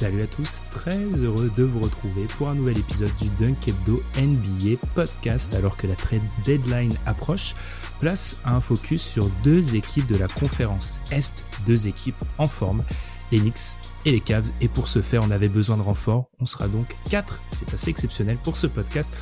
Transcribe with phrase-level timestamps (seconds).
[0.00, 4.02] Salut à tous, très heureux de vous retrouver pour un nouvel épisode du Dunk Hebdo
[4.16, 7.54] NBA podcast alors que la trade deadline approche.
[8.00, 12.82] Place à un focus sur deux équipes de la conférence Est, deux équipes en forme,
[13.30, 13.76] les Knicks
[14.06, 14.50] et les Cavs.
[14.62, 16.30] Et pour ce faire, on avait besoin de renforts.
[16.40, 17.42] On sera donc quatre.
[17.52, 19.14] C'est assez exceptionnel pour ce podcast.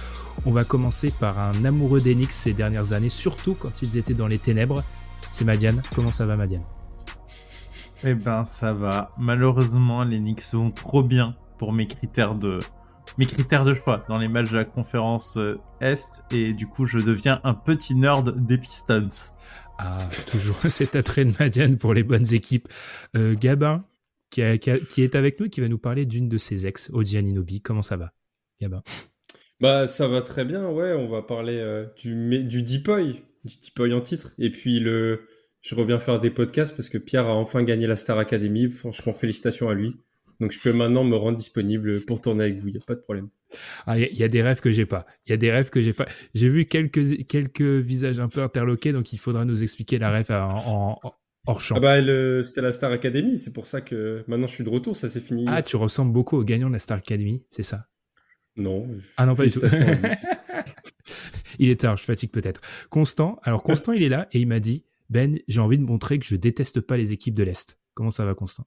[0.46, 4.14] On va commencer par un amoureux des Knicks ces dernières années, surtout quand ils étaient
[4.14, 4.84] dans les ténèbres.
[5.32, 5.82] C'est Madiane.
[5.92, 6.62] Comment ça va, Madiane?
[8.04, 9.12] Eh ben, ça va.
[9.18, 12.60] Malheureusement, les Knicks sont trop bien pour mes critères de
[13.16, 16.86] mes critères de choix dans les matchs de la conférence euh, Est et du coup,
[16.86, 19.08] je deviens un petit nerd des Pistons.
[19.78, 22.68] Ah, toujours cet attrait de Madiane pour les bonnes équipes.
[23.16, 23.84] Euh, Gabin,
[24.30, 27.60] qui, qui, est avec nous, qui va nous parler d'une de ses ex, Oji Aninobi.
[27.60, 28.12] Comment ça va,
[28.60, 28.82] Gabin?
[29.60, 30.92] Bah, ça va très bien, ouais.
[30.92, 34.32] On va parler euh, du, du Deepoy, du Deepoy en titre.
[34.38, 35.26] Et puis le,
[35.62, 38.70] je reviens faire des podcasts parce que Pierre a enfin gagné la Star Academy.
[38.70, 39.96] Franchement, félicitations à lui.
[40.40, 42.94] Donc je peux maintenant me rendre disponible pour tourner avec vous, il n'y a pas
[42.94, 43.28] de problème.
[43.86, 45.06] Ah, il y, a des rêves que j'ai pas.
[45.26, 46.06] Il y a des rêves que j'ai pas.
[46.34, 50.30] J'ai vu quelques, quelques visages un peu interloqués, donc il faudra nous expliquer la rêve
[50.30, 51.00] en,
[51.46, 51.76] hors champ.
[51.78, 54.94] Ah bah c'était la Star Academy, c'est pour ça que maintenant je suis de retour,
[54.94, 55.46] ça c'est fini.
[55.48, 57.86] Ah, tu ressembles beaucoup au gagnant de la Star Academy, c'est ça?
[58.56, 58.86] Non.
[59.16, 59.60] Ah non, pas du tout.
[61.58, 62.60] il est tard, je fatigue peut-être.
[62.90, 66.18] Constant, alors Constant il est là et il m'a dit ben, j'ai envie de montrer
[66.18, 67.78] que je déteste pas les équipes de l'Est.
[67.94, 68.64] Comment ça va, Constant?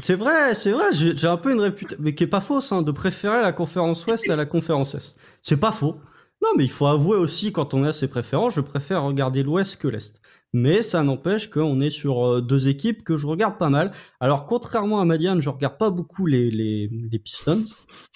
[0.00, 0.92] C'est vrai, c'est vrai.
[0.92, 4.04] J'ai un peu une réputation, mais qui est pas fausse, hein, de préférer la conférence
[4.06, 5.18] Ouest à la conférence Est.
[5.42, 6.00] C'est pas faux.
[6.42, 9.76] Non, mais il faut avouer aussi, quand on a ses préférences, je préfère regarder l'Ouest
[9.76, 10.20] que l'Est
[10.52, 13.90] mais ça n'empêche qu'on est sur euh, deux équipes que je regarde pas mal.
[14.18, 17.64] Alors contrairement à Madiane, je regarde pas beaucoup les les, les Pistons,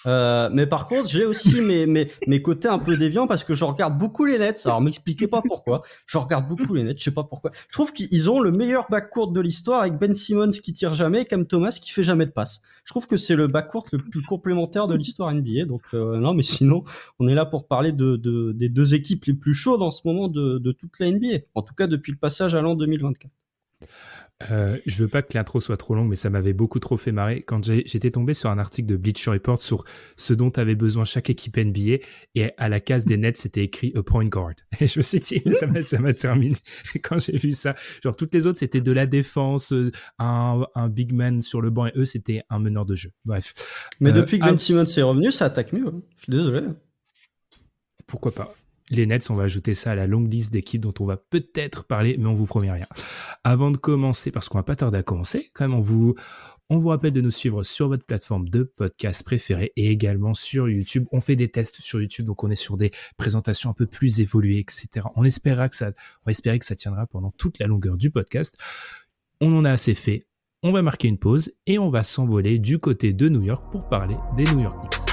[0.07, 3.53] euh, mais par contre j'ai aussi mes, mes mes côtés un peu déviants parce que
[3.53, 4.61] je regarde beaucoup les Nets.
[4.65, 5.83] Alors m'expliquez pas pourquoi.
[6.07, 7.51] Je regarde beaucoup les Nets, je sais pas pourquoi.
[7.67, 11.21] Je trouve qu'ils ont le meilleur backcourt de l'histoire avec Ben Simmons qui tire jamais,
[11.21, 12.61] et Cam Thomas qui fait jamais de passe.
[12.83, 15.65] Je trouve que c'est le backcourt le plus complémentaire de l'histoire NBA.
[15.65, 16.83] Donc euh, non, mais sinon
[17.19, 20.01] on est là pour parler de, de des deux équipes les plus chaudes en ce
[20.05, 21.45] moment de de toute la NBA.
[21.55, 23.31] En tout cas depuis le passage à l'an 2024.
[24.51, 27.11] Euh, je veux pas que l'intro soit trop longue, mais ça m'avait beaucoup trop fait
[27.11, 29.85] marrer quand j'étais tombé sur un article de Bleacher Report sur
[30.17, 32.03] ce dont avait besoin chaque équipe NBA
[32.35, 34.55] et à la case des nets c'était écrit a point guard.
[34.79, 36.57] Et je me suis dit ça m'a ça m'a terminé
[37.03, 37.75] quand j'ai vu ça.
[38.03, 41.69] Genre toutes les autres c'était de la défense, euh, un, un big man sur le
[41.69, 43.11] banc et eux c'était un meneur de jeu.
[43.25, 43.53] Bref.
[43.99, 45.87] Mais euh, depuis que Ben Simmons est revenu, ça attaque mieux.
[45.87, 46.01] Hein.
[46.17, 46.61] Je suis désolé.
[48.13, 48.53] Pourquoi pas
[48.89, 51.85] les Nets, on va ajouter ça à la longue liste d'équipes dont on va peut-être
[51.85, 52.85] parler, mais on vous promet rien.
[53.43, 56.13] Avant de commencer, parce qu'on va pas tarder à commencer, quand même, on vous,
[56.69, 60.69] on vous rappelle de nous suivre sur votre plateforme de podcast préférée et également sur
[60.69, 61.05] YouTube.
[61.11, 64.19] On fait des tests sur YouTube, donc on est sur des présentations un peu plus
[64.19, 65.07] évoluées, etc.
[65.15, 65.93] On espérera que ça,
[66.27, 68.59] on que ça tiendra pendant toute la longueur du podcast.
[69.41, 70.27] On en a assez fait.
[70.61, 73.89] On va marquer une pause et on va s'envoler du côté de New York pour
[73.89, 75.12] parler des New York Knicks.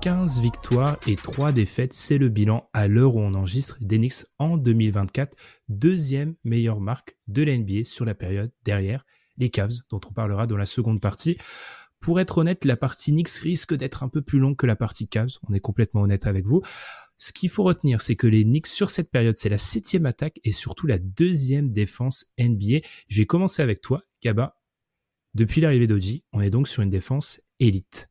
[0.00, 4.56] 15 victoires et 3 défaites, c'est le bilan à l'heure où on enregistre d'Enix en
[4.56, 5.36] 2024,
[5.68, 9.04] deuxième meilleure marque de l'NBA sur la période derrière
[9.36, 11.36] les Cavs, dont on parlera dans la seconde partie.
[12.00, 15.06] Pour être honnête, la partie Knicks risque d'être un peu plus longue que la partie
[15.06, 16.62] Cavs, on est complètement honnête avec vous.
[17.18, 20.40] Ce qu'il faut retenir, c'est que les Knicks sur cette période, c'est la septième attaque
[20.44, 22.78] et surtout la deuxième défense NBA.
[23.08, 24.56] Je vais commencer avec toi, Gaba.
[25.34, 28.09] Depuis l'arrivée d'Oji, on est donc sur une défense élite.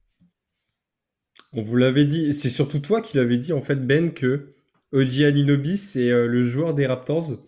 [1.54, 4.48] On vous l'avait dit, c'est surtout toi qui l'avais dit en fait Ben que
[4.92, 7.44] Oji Aninobi c'est euh, le joueur des Raptors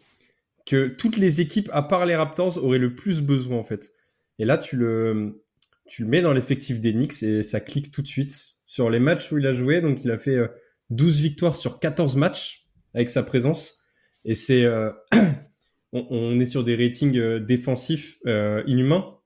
[0.65, 3.92] que toutes les équipes à part les Raptors auraient le plus besoin en fait.
[4.39, 5.44] Et là tu le
[5.88, 9.00] tu le mets dans l'effectif des Knicks et ça clique tout de suite sur les
[9.00, 10.39] matchs où il a joué donc il a fait
[10.89, 13.81] 12 euh, victoires sur 14 matchs avec sa présence
[14.25, 14.92] et c'est euh,
[15.94, 18.18] on, est sur des ratings défensifs
[18.65, 19.18] inhumains.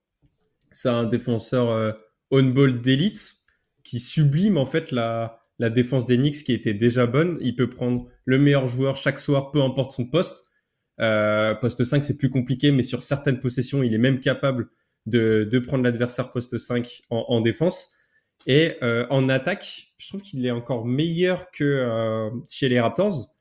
[0.72, 1.96] C'est un défenseur
[2.32, 3.45] on-ball d'élite
[3.86, 7.38] qui sublime en fait la, défense des qui était déjà bonne.
[7.40, 10.52] Il peut prendre le meilleur joueur chaque soir, peu importe son poste.
[11.00, 14.68] Euh, poste 5, c'est plus compliqué, mais sur certaines possessions, il est même capable
[15.06, 17.94] de, prendre l'adversaire poste 5 en, en défense.
[18.48, 19.66] Et euh, en attaque,
[19.98, 23.36] je trouve qu'il est encore meilleur que euh, chez les Raptors.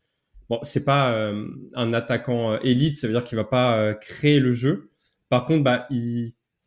[0.50, 1.32] Bon, c'est pas
[1.74, 4.90] un attaquant élite, ça veut dire qu'il va pas créer le jeu.
[5.30, 5.88] Par contre, bah,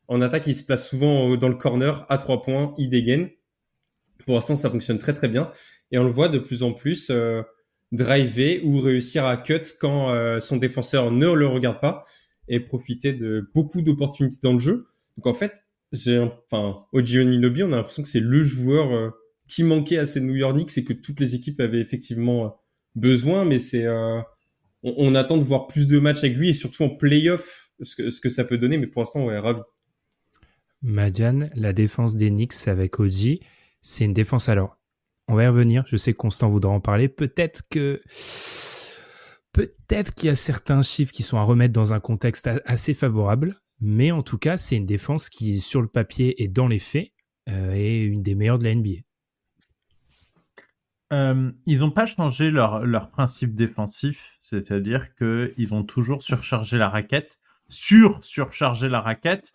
[0.07, 3.30] en attaque, il se place souvent dans le corner à trois points, il dégaine.
[4.25, 5.50] Pour l'instant, ça fonctionne très très bien.
[5.92, 7.42] Et on le voit de plus en plus euh,
[7.92, 12.04] driver ou réussir à cut quand euh, son défenseur ne le regarde pas
[12.48, 14.88] et profiter de beaucoup d'opportunités dans le jeu.
[15.18, 19.10] Donc en fait, j'ai enfin Oji Oninobi, on a l'impression que c'est le joueur euh,
[19.48, 22.50] qui manquait à ces New York Knicks et que toutes les équipes avaient effectivement euh,
[22.96, 24.24] besoin, mais c'est on,
[24.84, 28.10] on, attend de voir plus de matchs avec lui et surtout en playoff ce que,
[28.10, 29.62] ce que ça peut donner, mais pour l'instant, est ravi.
[30.81, 33.42] Madiane, la défense des Knicks avec Oji,
[33.81, 34.77] c'est une défense alors.
[35.27, 35.83] On va y revenir.
[35.88, 37.09] Je sais que Constant voudra en parler.
[37.09, 38.00] Peut-être que
[39.51, 43.59] peut-être qu'il y a certains chiffres qui sont à remettre dans un contexte assez favorable,
[43.81, 47.12] mais en tout cas, c'est une défense qui, sur le papier et dans les faits,
[47.50, 49.01] euh, est une des meilleures de la NBA.
[51.13, 56.89] Euh, ils n'ont pas changé leur, leur principe défensif, c'est-à-dire qu'ils vont toujours surcharger la
[56.89, 57.39] raquette,
[57.69, 59.53] sur surcharger la raquette,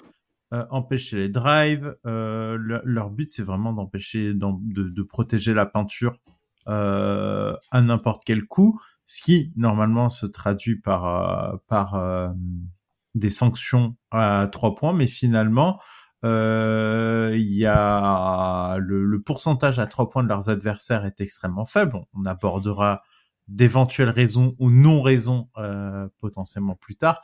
[0.53, 1.97] euh, empêcher les drives.
[2.07, 6.19] Euh, leur but, c'est vraiment d'empêcher, de, de, protéger la peinture
[6.69, 12.35] euh, à n'importe quel coup, ce qui normalement se traduit par par
[13.15, 15.81] des sanctions à trois points, mais finalement,
[16.23, 16.29] il
[17.35, 21.99] y a le, le, pourcentage à trois points de leurs adversaires est extrêmement faible.
[22.15, 23.03] On abordera
[23.49, 27.23] d'éventuelles raisons ou non raisons euh, potentiellement plus tard.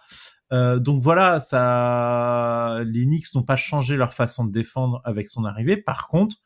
[0.53, 5.45] Euh, donc voilà, ça, les Knicks n'ont pas changé leur façon de défendre avec son
[5.45, 5.77] arrivée.
[5.77, 6.37] Par contre,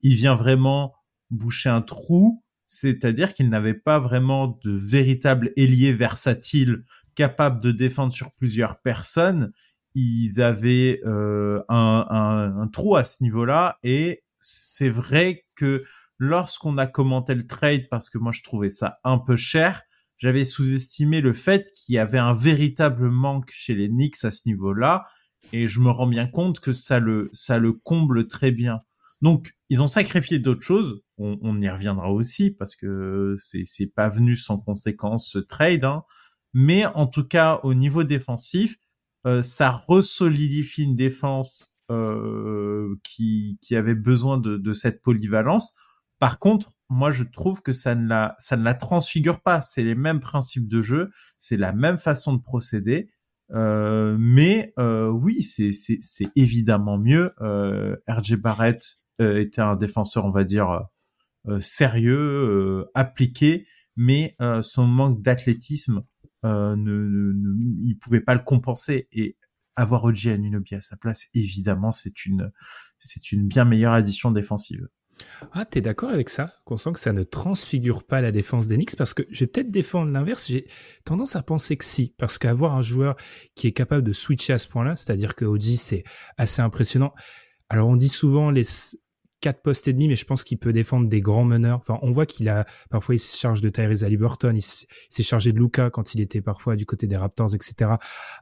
[0.00, 0.94] il vient vraiment
[1.30, 6.84] boucher un trou, c'est-à-dire qu'il n'avait pas vraiment de véritable ailier versatile
[7.14, 9.52] capable de défendre sur plusieurs personnes.
[9.94, 15.84] Ils avaient euh, un, un, un, trou à ce niveau-là et c'est vrai que
[16.18, 19.82] lorsqu'on a commenté le trade, parce que moi je trouvais ça un peu cher,
[20.20, 24.46] j'avais sous-estimé le fait qu'il y avait un véritable manque chez les Knicks à ce
[24.46, 25.06] niveau-là,
[25.52, 28.80] et je me rends bien compte que ça le, ça le comble très bien.
[29.22, 31.02] Donc, ils ont sacrifié d'autres choses.
[31.16, 35.84] On, on, y reviendra aussi parce que c'est, c'est pas venu sans conséquence ce trade.
[35.84, 36.04] Hein.
[36.52, 38.76] Mais en tout cas, au niveau défensif,
[39.26, 45.76] euh, ça resolidifie une défense euh, qui, qui avait besoin de, de cette polyvalence.
[46.18, 49.62] Par contre, moi je trouve que ça ne la ça ne la transfigure pas.
[49.62, 53.10] C'est les mêmes principes de jeu, c'est la même façon de procéder.
[53.52, 57.32] Euh, mais euh, oui, c'est c'est évidemment mieux.
[57.40, 58.82] Euh, RJ Barrett
[59.20, 60.88] euh, était un défenseur, on va dire
[61.48, 63.66] euh, sérieux, appliqué,
[63.96, 66.02] mais son manque d'athlétisme
[66.44, 69.08] ne, ne, ne, il pouvait pas le compenser.
[69.12, 69.36] Et
[69.76, 72.50] avoir OG Anunobi à sa place, évidemment, c'est une
[72.98, 74.88] c'est une bien meilleure addition défensive.
[75.52, 76.54] Ah, t'es d'accord avec ça?
[76.64, 78.96] Qu'on sent que ça ne transfigure pas la défense d'Enix?
[78.96, 80.48] Parce que je vais peut-être défendre l'inverse.
[80.48, 80.66] J'ai
[81.04, 82.14] tendance à penser que si.
[82.18, 83.16] Parce qu'avoir un joueur
[83.54, 86.04] qui est capable de switcher à ce point-là, c'est-à-dire que OG, c'est
[86.36, 87.12] assez impressionnant.
[87.68, 88.64] Alors, on dit souvent les
[89.40, 91.78] quatre postes et demi, mais je pense qu'il peut défendre des grands meneurs.
[91.78, 95.52] Enfin, on voit qu'il a, parfois, il se charge de Tyrese Haliburton, il s'est chargé
[95.52, 97.92] de Luca quand il était parfois du côté des Raptors, etc.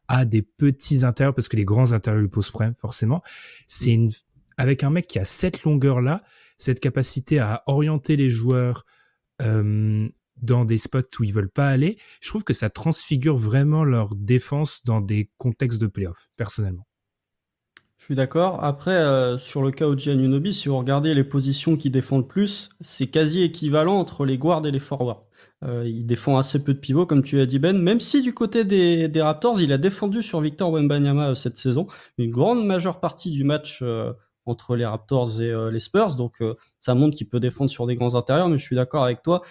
[0.09, 3.23] À des petits intérieurs, parce que les grands intérieurs lui posent problème, forcément.
[3.67, 4.11] C'est une,
[4.57, 6.23] avec un mec qui a cette longueur-là,
[6.59, 8.85] cette capacité à orienter les joueurs
[9.43, 13.85] euh, dans des spots où ils veulent pas aller, je trouve que ça transfigure vraiment
[13.85, 16.87] leur défense dans des contextes de playoff, personnellement.
[17.99, 18.63] Je suis d'accord.
[18.63, 22.29] Après, euh, sur le cas de Giannunobi, si vous regardez les positions qui défendent le
[22.29, 25.29] plus, c'est quasi équivalent entre les guards et les forwards.
[25.65, 28.33] Euh, il défend assez peu de pivots, comme tu as dit Ben, même si du
[28.33, 31.87] côté des, des Raptors, il a défendu sur Victor Wembanyama euh, cette saison.
[32.19, 34.13] Une grande majeure partie du match euh,
[34.49, 36.15] entre les Raptors et euh, les Spurs.
[36.15, 39.05] Donc euh, ça montre qu'il peut défendre sur des grands intérieurs, mais je suis d'accord
[39.05, 39.43] avec toi.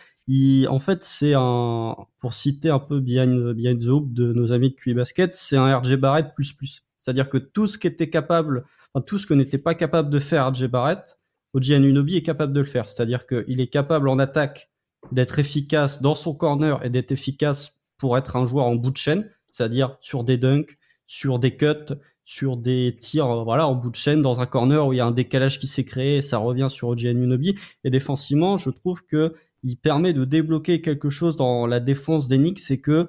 [0.69, 4.75] En fait, c'est un, pour citer un peu behind, the hoop de nos amis de
[4.75, 6.83] QI Basket, c'est un RJ Barrett plus plus.
[6.97, 8.65] C'est-à-dire que tout ce qui était capable,
[9.05, 11.17] tout ce que n'était pas capable de faire RJ Barrett,
[11.53, 12.89] OG Anunobi est capable de le faire.
[12.89, 14.69] C'est-à-dire qu'il est capable en attaque
[15.11, 18.97] d'être efficace dans son corner et d'être efficace pour être un joueur en bout de
[18.97, 21.93] chaîne, c'est-à-dire sur des dunks, sur des cuts,
[22.27, 24.99] sur des tirs euh, voilà en bout de chaîne dans un corner où il y
[24.99, 27.55] a un décalage qui s'est créé ça revient sur OG Anunobi
[27.85, 32.61] et défensivement je trouve que il permet de débloquer quelque chose dans la défense d'Enix
[32.61, 33.07] c'est que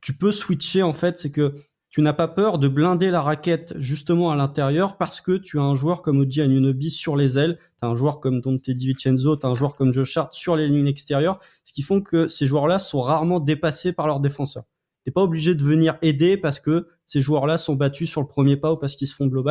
[0.00, 1.54] tu peux switcher en fait c'est que
[1.90, 5.62] tu n'as pas peur de blinder la raquette justement à l'intérieur parce que tu as
[5.62, 9.36] un joueur comme Oji Anunobi sur les ailes, tu as un joueur comme Dante DiVincenzo,
[9.36, 12.26] tu as un joueur comme Josh Hart sur les lignes extérieures, ce qui font que
[12.26, 14.64] ces joueurs-là sont rarement dépassés par leurs défenseurs.
[15.04, 18.56] T'es pas obligé de venir aider parce que ces joueurs-là sont battus sur le premier
[18.56, 19.44] pas ou parce qu'ils se font blow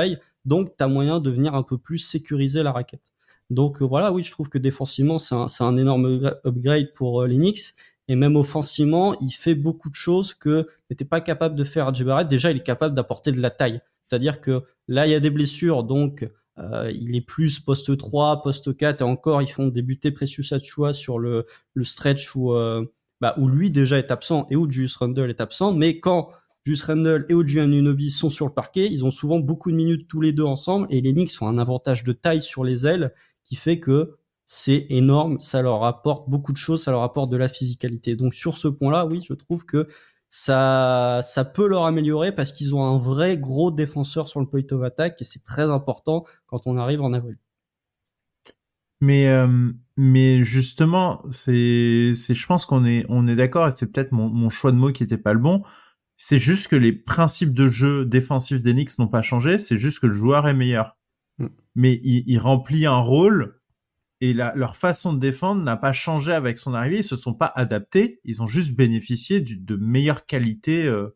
[0.45, 3.13] donc tu as moyen de venir un peu plus sécuriser la raquette.
[3.49, 7.27] Donc euh, voilà, oui, je trouve que défensivement, c'est un, un, énorme upgrade pour euh,
[7.27, 7.75] Linux.
[8.09, 11.91] Et même offensivement, il fait beaucoup de choses que n'était pas capable de faire à
[11.91, 12.27] Barrett.
[12.27, 13.79] Déjà, il est capable d'apporter de la taille.
[14.07, 16.27] C'est-à-dire que là, il y a des blessures, donc
[16.59, 20.93] euh, il est plus poste 3, poste 4, et encore, ils font débuter Precious Achua
[20.93, 22.85] sur le, le stretch où, euh,
[23.23, 25.71] bah, où lui déjà est absent et où Julius Randle est absent.
[25.71, 26.29] Mais quand
[26.65, 30.09] Julius Randle et Oju Anunobi sont sur le parquet, ils ont souvent beaucoup de minutes
[30.09, 33.13] tous les deux ensemble, et les Knicks ont un avantage de taille sur les ailes
[33.45, 37.37] qui fait que c'est énorme, ça leur apporte beaucoup de choses, ça leur apporte de
[37.37, 38.17] la physicalité.
[38.17, 39.87] Donc sur ce point-là, oui, je trouve que
[40.27, 44.63] ça, ça peut leur améliorer parce qu'ils ont un vrai gros défenseur sur le point
[44.69, 47.37] of attack et c'est très important quand on arrive en avril.
[49.03, 53.91] Mais euh, mais justement, c'est c'est je pense qu'on est on est d'accord et c'est
[53.91, 55.61] peut-être mon, mon choix de mots qui était pas le bon.
[56.15, 60.07] C'est juste que les principes de jeu défensif d'Enix n'ont pas changé, c'est juste que
[60.07, 60.97] le joueur est meilleur.
[61.37, 61.47] Mm.
[61.75, 63.59] Mais il, il remplit un rôle
[64.21, 66.99] et leur façon de défendre n'a pas changé avec son arrivée.
[66.99, 68.21] Ils se sont pas adaptés.
[68.23, 71.13] Ils ont juste bénéficié de meilleures qualités euh,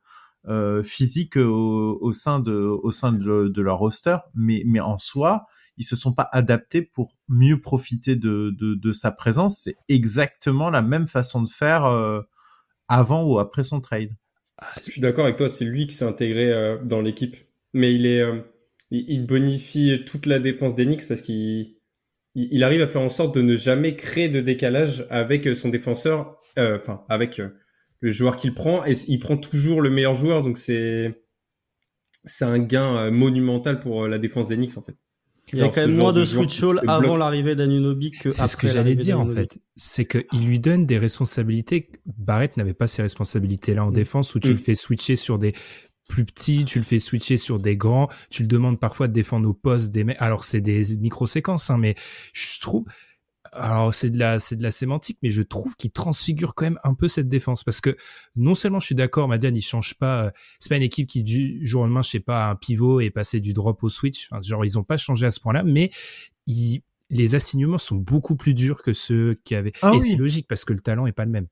[0.50, 4.18] euh, physiques au, sein de au sein de, leur roster.
[4.36, 5.46] Mais mais en soi,
[5.78, 9.62] ils se sont pas adaptés pour mieux profiter de de, sa présence.
[9.64, 12.22] C'est exactement la même façon de faire euh,
[12.88, 14.12] avant ou après son trade.
[14.58, 15.50] Ah, je suis d'accord avec toi.
[15.50, 17.36] C'est lui qui s'est intégré dans l'équipe,
[17.74, 18.24] mais il est
[18.92, 21.78] il bonifie toute la défense d'Enix parce qu'il
[22.36, 26.40] il, arrive à faire en sorte de ne jamais créer de décalage avec son défenseur,
[26.58, 27.50] euh, enfin avec euh,
[28.00, 31.22] le joueur qu'il prend, et il prend toujours le meilleur joueur, donc c'est
[32.26, 34.96] c'est un gain euh, monumental pour la défense d'Enix en fait.
[35.54, 38.58] Il y a quand même moins de, switch all avant l'arrivée d'Anunobi que C'est ce
[38.58, 39.58] que j'allais dire en fait.
[39.76, 41.90] C'est qu'il lui donne des responsabilités.
[42.06, 43.94] Barrett n'avait pas ces responsabilités là en mm.
[43.94, 44.52] défense où tu mm.
[44.52, 45.54] le fais switcher sur des
[46.08, 49.50] plus petit, tu le fais switcher sur des grands, tu le demandes parfois de défendre
[49.50, 50.18] au poste des mecs.
[50.20, 51.96] Alors c'est des micro-séquences, hein, mais
[52.34, 52.86] je trouve,
[53.54, 56.80] alors c'est de la c'est de la sémantique, mais je trouve qu'il transfigure quand même
[56.84, 57.96] un peu cette défense parce que
[58.36, 61.24] non seulement je suis d'accord, Madiane il change pas, euh, c'est pas une équipe qui
[61.24, 64.28] du jour au lendemain, je sais pas, un pivot et passer du drop au switch,
[64.32, 65.92] enfin, genre ils ont pas changé à ce point-là, mais
[67.10, 69.74] les assignements sont beaucoup plus durs que ceux qui avaient.
[69.82, 71.48] Ah et c'est logique parce que le talent est pas le même.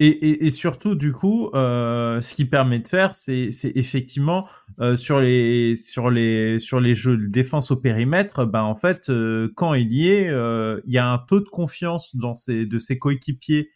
[0.00, 4.48] Et, et, et, surtout, du coup, euh, ce qui permet de faire, c'est effectivement
[4.80, 9.10] euh, sur les sur les sur les jeux de défense au périmètre, ben en fait,
[9.10, 12.66] euh, quand il y est, euh, il y a un taux de confiance dans ses
[12.66, 13.70] de ses coéquipiers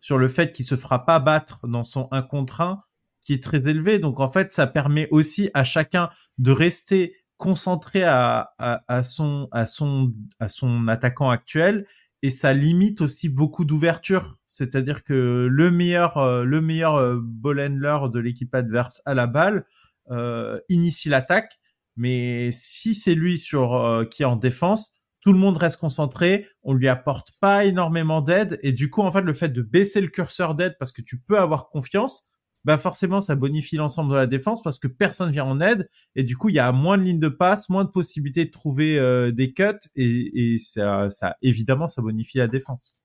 [0.00, 2.82] sur le fait qu'il se fera pas battre dans son 1 contre 1
[3.22, 3.98] qui est très élevé.
[3.98, 9.48] Donc en fait, ça permet aussi à chacun de rester concentré à, à, à son
[9.52, 10.10] à son
[10.40, 11.86] à son attaquant actuel
[12.22, 14.38] et ça limite aussi beaucoup d'ouverture.
[14.46, 19.26] C'est-à-dire que le meilleur, euh, le meilleur euh, ball handler de l'équipe adverse à la
[19.26, 19.64] balle
[20.10, 21.58] euh, initie l'attaque,
[21.96, 26.46] mais si c'est lui sur euh, qui est en défense, tout le monde reste concentré,
[26.62, 28.58] on lui apporte pas énormément d'aide.
[28.62, 31.20] Et du coup en fait le fait de baisser le curseur d'aide parce que tu
[31.20, 32.29] peux avoir confiance,
[32.64, 36.24] bah forcément ça bonifie l'ensemble de la défense parce que personne vient en aide et
[36.24, 38.98] du coup il y a moins de lignes de passe, moins de possibilités de trouver
[38.98, 39.64] euh, des cuts
[39.96, 43.00] et, et ça, ça évidemment ça bonifie la défense.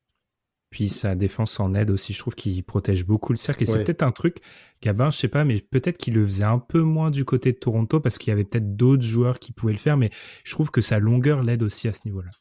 [0.76, 3.84] Puis sa défense en aide aussi, je trouve qu'il protège beaucoup le cercle et c'est
[3.84, 4.40] peut-être un truc,
[4.82, 7.58] Gabin, je sais pas, mais peut-être qu'il le faisait un peu moins du côté de
[7.58, 10.10] Toronto parce qu'il y avait peut-être d'autres joueurs qui pouvaient le faire, mais
[10.44, 12.32] je trouve que sa longueur l'aide aussi à ce niveau-là.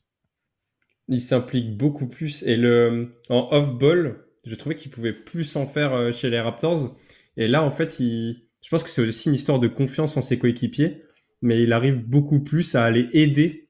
[1.07, 5.93] Il s'implique beaucoup plus et le en off-ball, je trouvais qu'il pouvait plus en faire
[5.95, 6.95] euh, chez les Raptors.
[7.37, 10.21] Et là, en fait, il, je pense que c'est aussi une histoire de confiance en
[10.21, 11.01] ses coéquipiers,
[11.43, 13.69] mais il arrive beaucoup plus à aller aider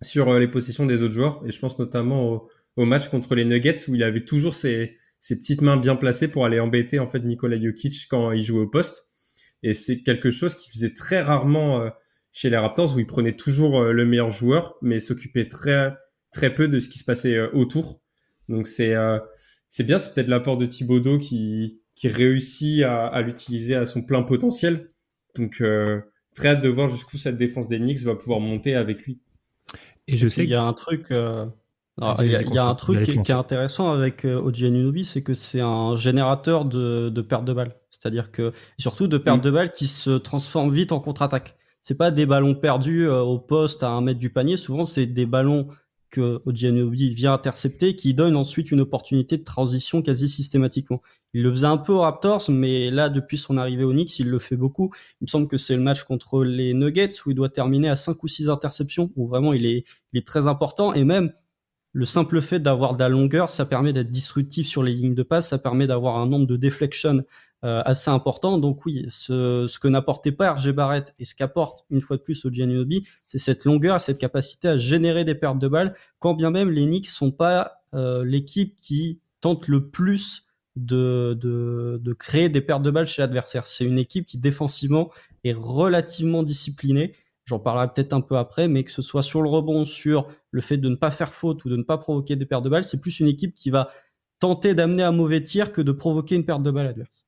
[0.00, 1.42] sur euh, les positions des autres joueurs.
[1.46, 5.38] Et je pense notamment au, match contre les Nuggets où il avait toujours ses, ses,
[5.38, 8.68] petites mains bien placées pour aller embêter en fait Nikola Jokic quand il jouait au
[8.68, 9.06] poste.
[9.62, 11.90] Et c'est quelque chose qu'il faisait très rarement euh,
[12.32, 15.94] chez les Raptors où il prenait toujours le meilleur joueur, mais s'occupait très
[16.32, 18.00] très peu de ce qui se passait autour.
[18.48, 18.94] Donc c'est
[19.72, 24.02] c'est bien, c'est peut-être l'apport de Thibaudot qui, qui réussit à, à l'utiliser à son
[24.02, 24.90] plein potentiel.
[25.34, 26.02] Donc, euh,
[26.34, 29.22] très hâte de voir jusqu'où cette défense d'Enix va pouvoir monter avec lui.
[30.08, 31.46] Et je sais qu'il y a un truc, euh...
[32.20, 35.96] il y a, un truc qui, est intéressant avec euh, Oji c'est que c'est un
[35.96, 37.72] générateur de, de pertes de balles.
[37.90, 39.46] C'est-à-dire que, surtout de pertes mm.
[39.46, 41.56] de balles qui se transforment vite en contre-attaque.
[41.80, 44.58] C'est pas des ballons perdus euh, au poste à un mètre du panier.
[44.58, 45.68] Souvent, c'est des ballons
[46.12, 51.00] que vient intercepter, qui donne ensuite une opportunité de transition quasi systématiquement.
[51.32, 54.28] Il le faisait un peu aux Raptors, mais là, depuis son arrivée au Knicks, il
[54.28, 54.92] le fait beaucoup.
[55.20, 57.96] Il me semble que c'est le match contre les Nuggets où il doit terminer à
[57.96, 60.92] 5 ou 6 interceptions, où vraiment il est, il est très important.
[60.92, 61.32] Et même,
[61.94, 65.22] le simple fait d'avoir de la longueur, ça permet d'être disruptif sur les lignes de
[65.22, 67.24] passe, ça permet d'avoir un nombre de deflections
[67.62, 68.58] assez important.
[68.58, 72.44] Donc oui, ce, que n'apportait pas RG Barrett et ce qu'apporte une fois de plus
[72.44, 76.50] au Giannunobi, c'est cette longueur, cette capacité à générer des pertes de balles, quand bien
[76.50, 82.62] même les Knicks sont pas euh, l'équipe qui tente le plus de, de, créer des
[82.62, 83.66] pertes de balles chez l'adversaire.
[83.66, 85.10] C'est une équipe qui défensivement
[85.44, 87.14] est relativement disciplinée
[87.44, 90.60] J'en parlerai peut-être un peu après, mais que ce soit sur le rebond, sur le
[90.60, 92.84] fait de ne pas faire faute ou de ne pas provoquer des pertes de balles,
[92.84, 93.88] c'est plus une équipe qui va
[94.38, 97.26] tenter d'amener un mauvais tir que de provoquer une perte de balle adverse.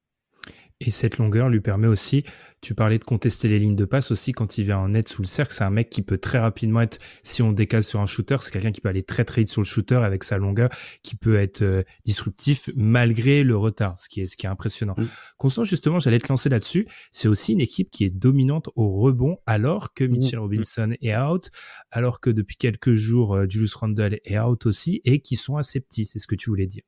[0.81, 2.25] Et cette longueur lui permet aussi,
[2.61, 5.23] tu parlais de contester les lignes de passe aussi quand il vient en net sous
[5.23, 8.07] le cercle, c'est un mec qui peut très rapidement être, si on décale sur un
[8.07, 10.71] shooter, c'est quelqu'un qui peut aller très très vite sur le shooter avec sa longueur,
[11.03, 14.95] qui peut être euh, disruptif malgré le retard, ce qui est ce qui est impressionnant.
[14.99, 15.05] Mm.
[15.39, 19.37] Constant, justement, j'allais te lancer là-dessus, c'est aussi une équipe qui est dominante au rebond
[19.47, 20.43] alors que Mitchell mm.
[20.43, 21.51] Robinson est out,
[21.93, 25.81] alors que depuis quelques jours euh, Julius Randle est out aussi et qui sont assez
[25.81, 26.83] petits, c'est ce que tu voulais dire.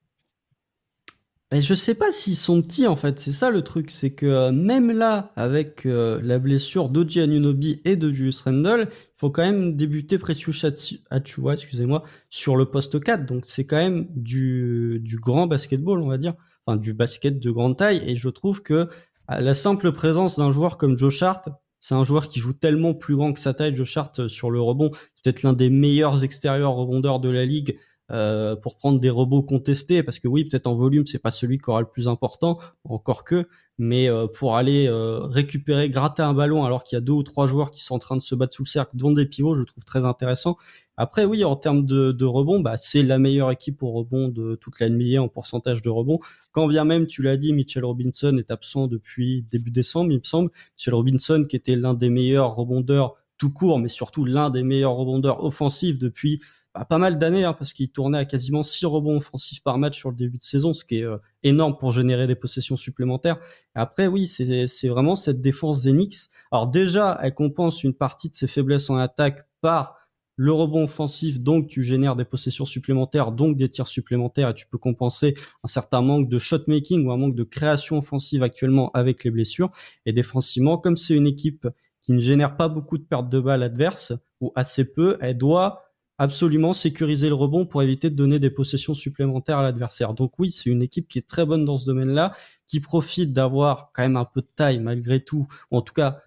[1.49, 4.25] Ben, je sais pas s'ils sont petits en fait, c'est ça le truc, c'est que
[4.25, 9.29] euh, même là, avec euh, la blessure d'Oji Anunobi et de Julius Randle, il faut
[9.29, 10.65] quand même débuter Precious
[11.09, 16.09] Achua, excusez-moi, sur le poste 4, donc c'est quand même du, du grand basketball, on
[16.09, 16.33] va dire,
[16.65, 18.89] enfin du basket de grande taille, et je trouve que
[19.29, 21.47] la simple présence d'un joueur comme Joe Hart,
[21.79, 24.51] c'est un joueur qui joue tellement plus grand que sa taille, Joe Hart, euh, sur
[24.51, 27.77] le rebond, peut-être l'un des meilleurs extérieurs rebondeurs de la ligue,
[28.09, 31.57] euh, pour prendre des robots contestés parce que oui peut-être en volume c'est pas celui
[31.57, 36.33] qui aura le plus important encore que mais euh, pour aller euh, récupérer gratter un
[36.33, 38.33] ballon alors qu'il y a deux ou trois joueurs qui sont en train de se
[38.33, 40.55] battre sous le cercle dont des pivots je trouve très intéressant.
[40.95, 44.55] Après oui en termes de, de rebond bah c'est la meilleure équipe au rebond de
[44.55, 46.19] toute la NBA en pourcentage de rebond
[46.53, 50.23] quand bien même tu l'as dit Mitchell Robinson est absent depuis début décembre il me
[50.23, 50.49] semble.
[50.77, 54.95] Mitchell Robinson qui était l'un des meilleurs rebondeurs tout court, mais surtout l'un des meilleurs
[54.95, 56.41] rebondeurs offensifs depuis
[56.73, 59.97] bah, pas mal d'années, hein, parce qu'il tournait à quasiment 6 rebonds offensifs par match
[59.97, 63.37] sur le début de saison, ce qui est euh, énorme pour générer des possessions supplémentaires.
[63.73, 66.29] après, oui, c'est vraiment cette défense d'Enix.
[66.51, 69.95] Alors déjà, elle compense une partie de ses faiblesses en attaque par
[70.37, 74.67] le rebond offensif, donc tu génères des possessions supplémentaires, donc des tirs supplémentaires, et tu
[74.67, 78.91] peux compenser un certain manque de shot making ou un manque de création offensive actuellement
[78.93, 79.71] avec les blessures.
[80.05, 81.67] Et défensivement, comme c'est une équipe
[82.07, 85.83] qui ne génère pas beaucoup de pertes de balles adverses, ou assez peu, elle doit
[86.17, 90.13] absolument sécuriser le rebond pour éviter de donner des possessions supplémentaires à l'adversaire.
[90.13, 92.33] Donc oui, c'est une équipe qui est très bonne dans ce domaine-là,
[92.65, 96.19] qui profite d'avoir quand même un peu de taille malgré tout, ou en tout cas,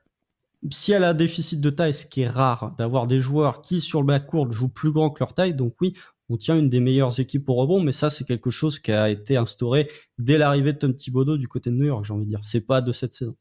[0.71, 3.81] si elle a un déficit de taille, ce qui est rare, d'avoir des joueurs qui
[3.81, 5.95] sur le bas court jouent plus grand que leur taille, donc oui,
[6.29, 9.09] on tient une des meilleures équipes au rebond, mais ça c'est quelque chose qui a
[9.09, 12.29] été instauré dès l'arrivée de Tom Thibodeau du côté de New York, j'ai envie de
[12.29, 12.41] dire.
[12.43, 13.35] C'est pas de cette saison.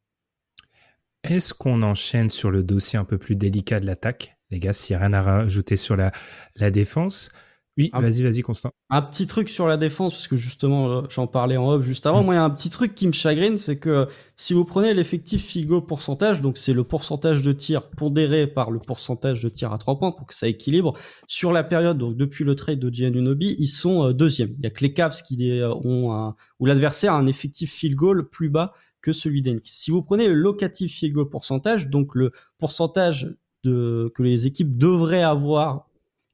[1.23, 4.95] Est-ce qu'on enchaîne sur le dossier un peu plus délicat de l'attaque Les gars, s'il
[4.95, 6.11] n'y a rien à rajouter sur la,
[6.55, 7.31] la défense?
[7.79, 8.71] Oui, vas-y, vas-y, Constant.
[8.89, 12.05] Un petit truc sur la défense, parce que justement, euh, j'en parlais en off juste
[12.05, 12.21] avant.
[12.21, 12.25] Mm.
[12.25, 14.93] Moi, il y a un petit truc qui me chagrine, c'est que si vous prenez
[14.93, 19.71] l'effectif Figo pourcentage, donc c'est le pourcentage de tirs pondéré par le pourcentage de tirs
[19.71, 20.93] à trois points pour que ça équilibre,
[21.25, 24.49] sur la période, donc depuis le trade de Giannunobi, ils sont euh, deuxième.
[24.57, 27.71] Il y a que les Cavs qui euh, ont un, où l'adversaire a un effectif
[27.71, 29.71] field goal plus bas que celui d'Enix.
[29.71, 33.33] Si vous prenez le locatif field pourcentage, donc le pourcentage
[33.63, 35.89] de, que les équipes devraient avoir,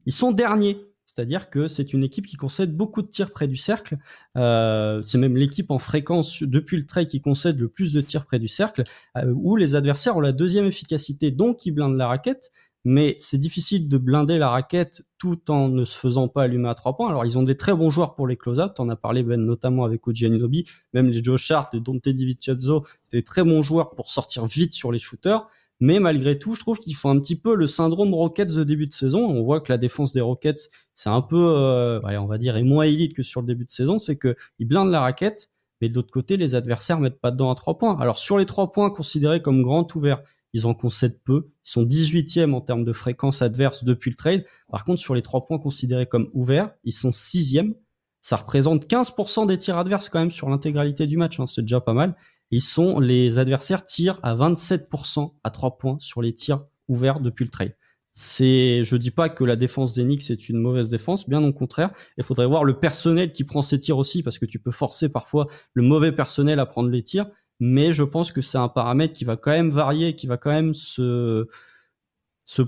[0.06, 0.78] ils sont derniers.
[1.06, 3.98] C'est-à-dire que c'est une équipe qui concède beaucoup de tirs près du cercle.
[4.36, 8.26] Euh, c'est même l'équipe en fréquence depuis le trade qui concède le plus de tirs
[8.26, 8.84] près du cercle,
[9.18, 12.52] euh, où les adversaires ont la deuxième efficacité, donc ils blindent la raquette
[12.86, 16.76] mais c'est difficile de blinder la raquette tout en ne se faisant pas allumer à
[16.76, 17.10] trois points.
[17.10, 19.84] Alors ils ont des très bons joueurs pour les close-up, t'en as parlé Ben notamment
[19.84, 24.12] avec Aninobi, même les Joe Chart, les Dante DiVincenzo, c'est des très bons joueurs pour
[24.12, 25.48] sortir vite sur les shooters.
[25.82, 28.88] Mais malgré tout, je trouve qu'ils font un petit peu le syndrome Rockets de début
[28.88, 29.26] de saison.
[29.26, 32.64] On voit que la défense des Rockets, c'est un peu, euh, on va dire, est
[32.64, 34.00] moins élite que sur le début de saison.
[34.00, 37.52] C'est que ils blindent la raquette, mais de l'autre côté, les adversaires mettent pas dedans
[37.52, 37.98] à trois points.
[38.00, 40.22] Alors sur les trois points considérés comme grand ouverts,
[40.56, 41.50] ils en concèdent peu.
[41.66, 44.46] Ils sont 18e en termes de fréquence adverse depuis le trade.
[44.72, 47.74] Par contre, sur les trois points considérés comme ouverts, ils sont 6e.
[48.22, 51.42] Ça représente 15% des tirs adverses quand même sur l'intégralité du match.
[51.42, 51.46] Hein.
[51.46, 52.16] C'est déjà pas mal.
[52.52, 57.44] Ils sont les adversaires tirent à 27% à trois points sur les tirs ouverts depuis
[57.44, 57.76] le trade.
[58.12, 61.90] C'est, je dis pas que la défense Knicks est une mauvaise défense, bien au contraire.
[62.18, 65.10] Il faudrait voir le personnel qui prend ces tirs aussi, parce que tu peux forcer
[65.10, 67.28] parfois le mauvais personnel à prendre les tirs
[67.60, 70.52] mais je pense que c'est un paramètre qui va quand même varier, qui va quand
[70.52, 71.48] même se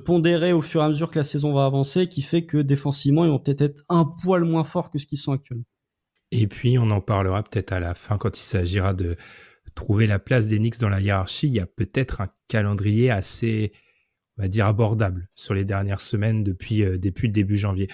[0.05, 3.25] pondérer au fur et à mesure que la saison va avancer, qui fait que défensivement,
[3.25, 5.65] ils vont peut-être être un poil moins forts que ce qu'ils sont actuellement.
[6.31, 9.15] Et puis, on en parlera peut-être à la fin quand il s'agira de
[9.75, 11.47] trouver la place des Knicks dans la hiérarchie.
[11.47, 13.71] Il y a peut-être un calendrier assez,
[14.37, 17.87] on va dire, abordable sur les dernières semaines depuis, euh, début janvier.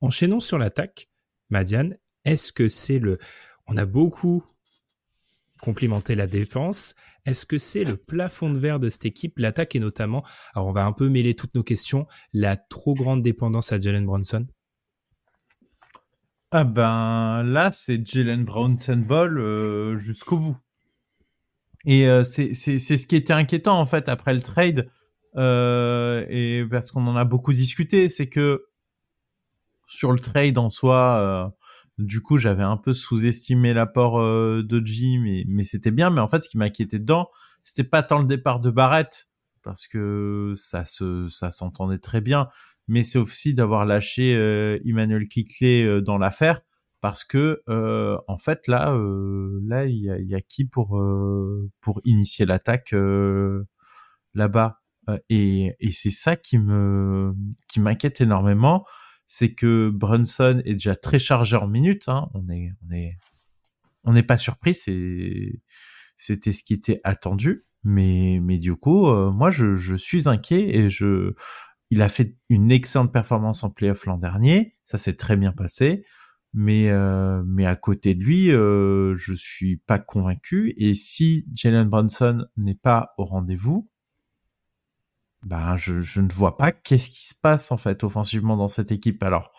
[0.00, 1.08] Enchaînons sur l'attaque.
[1.48, 3.18] Madiane, est-ce que c'est le,
[3.66, 4.44] on a beaucoup
[5.60, 6.94] complimenté la défense.
[7.26, 10.72] Est-ce que c'est le plafond de verre de cette équipe, l'attaque et notamment, alors on
[10.72, 14.46] va un peu mêler toutes nos questions, la trop grande dépendance à Jalen Bronson
[16.50, 20.56] Ah ben là, c'est Jalen Bronson Ball euh, jusqu'au bout.
[21.86, 24.90] Et euh, c'est ce qui était inquiétant en fait après le trade,
[25.36, 28.64] euh, et parce qu'on en a beaucoup discuté, c'est que
[29.86, 31.52] sur le trade en soi,
[32.00, 34.66] du coup, j'avais un peu sous-estimé l'apport euh,
[35.20, 36.10] mais, mais c'était bien.
[36.10, 37.28] Mais en fait, ce qui m'inquiétait dedans,
[37.64, 39.28] c'était pas tant le départ de Barrett,
[39.62, 42.48] parce que ça se, ça s'entendait très bien,
[42.88, 46.60] mais c'est aussi d'avoir lâché euh, Emmanuel Kickley euh, dans l'affaire,
[47.00, 51.00] parce que euh, en fait là, euh, là, il y a, y a, qui pour
[51.80, 52.94] pour initier l'attaque
[54.34, 54.80] là-bas,
[55.28, 57.34] et, et c'est ça qui me
[57.68, 58.84] qui m'inquiète énormément
[59.32, 62.08] c'est que Brunson est déjà très chargé en minutes.
[62.08, 62.28] Hein.
[62.34, 63.16] On est, on est,
[64.02, 64.74] on n'est pas surpris.
[64.74, 65.62] C'est,
[66.16, 67.62] c'était ce qui était attendu.
[67.84, 71.32] Mais, mais du coup, euh, moi, je, je suis inquiet et je,
[71.90, 74.74] il a fait une excellente performance en playoff l'an dernier.
[74.84, 76.04] Ça s'est très bien passé.
[76.52, 80.74] Mais, euh, mais à côté de lui, euh, je suis pas convaincu.
[80.76, 83.88] Et si Jalen Brunson n'est pas au rendez-vous,
[85.42, 88.92] ben je, je, ne vois pas qu'est-ce qui se passe en fait offensivement dans cette
[88.92, 89.22] équipe.
[89.22, 89.52] Alors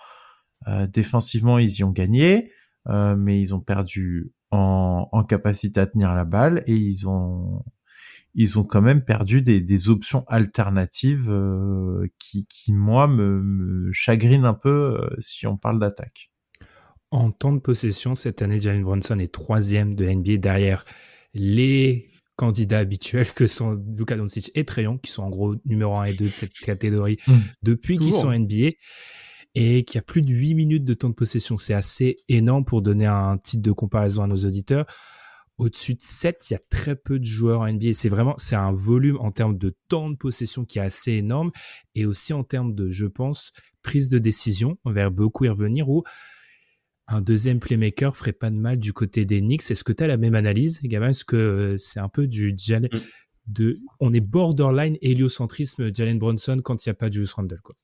[0.67, 2.51] euh, défensivement ils y ont gagné,
[2.87, 7.63] euh, mais ils ont perdu en, en, capacité à tenir la balle et ils ont
[8.33, 13.91] ils ont quand même perdu des, des options alternatives euh, qui, qui moi me, me
[13.91, 16.31] chagrinent un peu euh, si on parle d'attaque.
[17.11, 20.85] En temps de possession cette année, Jalen Brunson est troisième de NBA derrière
[21.33, 22.10] les
[22.41, 26.13] candidats habituels que sont Luka Doncic et Trayon, qui sont en gros numéro 1 et
[26.13, 27.33] 2 de cette catégorie mm.
[27.61, 28.71] depuis qu'ils sont NBA
[29.53, 31.59] et qui a plus de 8 minutes de temps de possession.
[31.59, 34.87] C'est assez énorme pour donner un titre de comparaison à nos auditeurs.
[35.59, 37.93] Au-dessus de 7, il y a très peu de joueurs en NBA.
[37.93, 41.51] C'est vraiment, c'est un volume en termes de temps de possession qui est assez énorme
[41.93, 43.51] et aussi en termes de, je pense,
[43.83, 44.79] prise de décision.
[44.83, 46.01] On va beaucoup y revenir où
[47.11, 49.69] un deuxième playmaker ferait pas de mal du côté des Knicks.
[49.69, 52.53] Est-ce que tu as la même analyse, Gavin Est-ce que euh, c'est un peu du
[52.57, 52.97] Jalen mm.
[53.47, 57.61] de on est borderline héliocentrisme Jalen Bronson quand il n'y a pas de Julius Randle
[57.61, 57.75] quoi?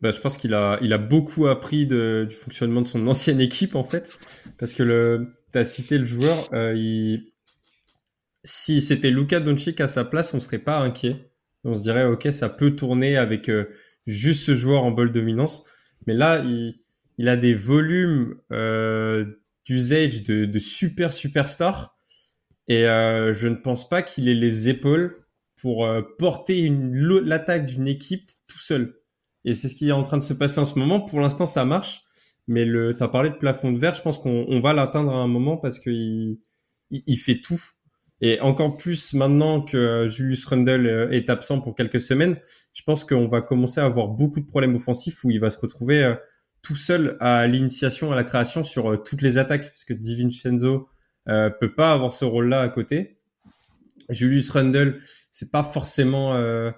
[0.00, 3.38] Bah, je pense qu'il a, il a beaucoup appris de, du fonctionnement de son ancienne
[3.38, 4.18] équipe en fait,
[4.58, 7.32] parce que le, t'as cité le joueur, euh, il,
[8.42, 11.30] si c'était Luka Doncic à sa place, on serait pas inquiet.
[11.64, 13.66] On se dirait ok, ça peut tourner avec euh,
[14.06, 15.66] juste ce joueur en ball dominance,
[16.06, 16.80] mais là, il,
[17.20, 19.26] il a des volumes euh,
[19.66, 21.98] d'usage de, de super superstar
[22.66, 25.14] et euh, je ne pense pas qu'il ait les épaules
[25.60, 28.94] pour euh, porter l'attaque d'une équipe tout seul.
[29.44, 30.98] Et c'est ce qui est en train de se passer en ce moment.
[30.98, 32.00] Pour l'instant, ça marche,
[32.48, 35.18] mais le t'as parlé de plafond de verre, je pense qu'on on va l'atteindre à
[35.18, 36.38] un moment parce qu'il
[36.90, 37.60] il, il, fait tout.
[38.22, 42.38] Et encore plus maintenant que Julius Rundle euh, est absent pour quelques semaines,
[42.72, 45.60] je pense qu'on va commencer à avoir beaucoup de problèmes offensifs où il va se
[45.60, 46.14] retrouver
[46.62, 50.88] tout seul à l'initiation, à la création sur euh, toutes les attaques, parce que DiVincenzo
[51.28, 53.18] euh, peut pas avoir ce rôle-là à côté.
[54.08, 54.98] Julius Randle,
[55.30, 56.70] c'est pas forcément euh,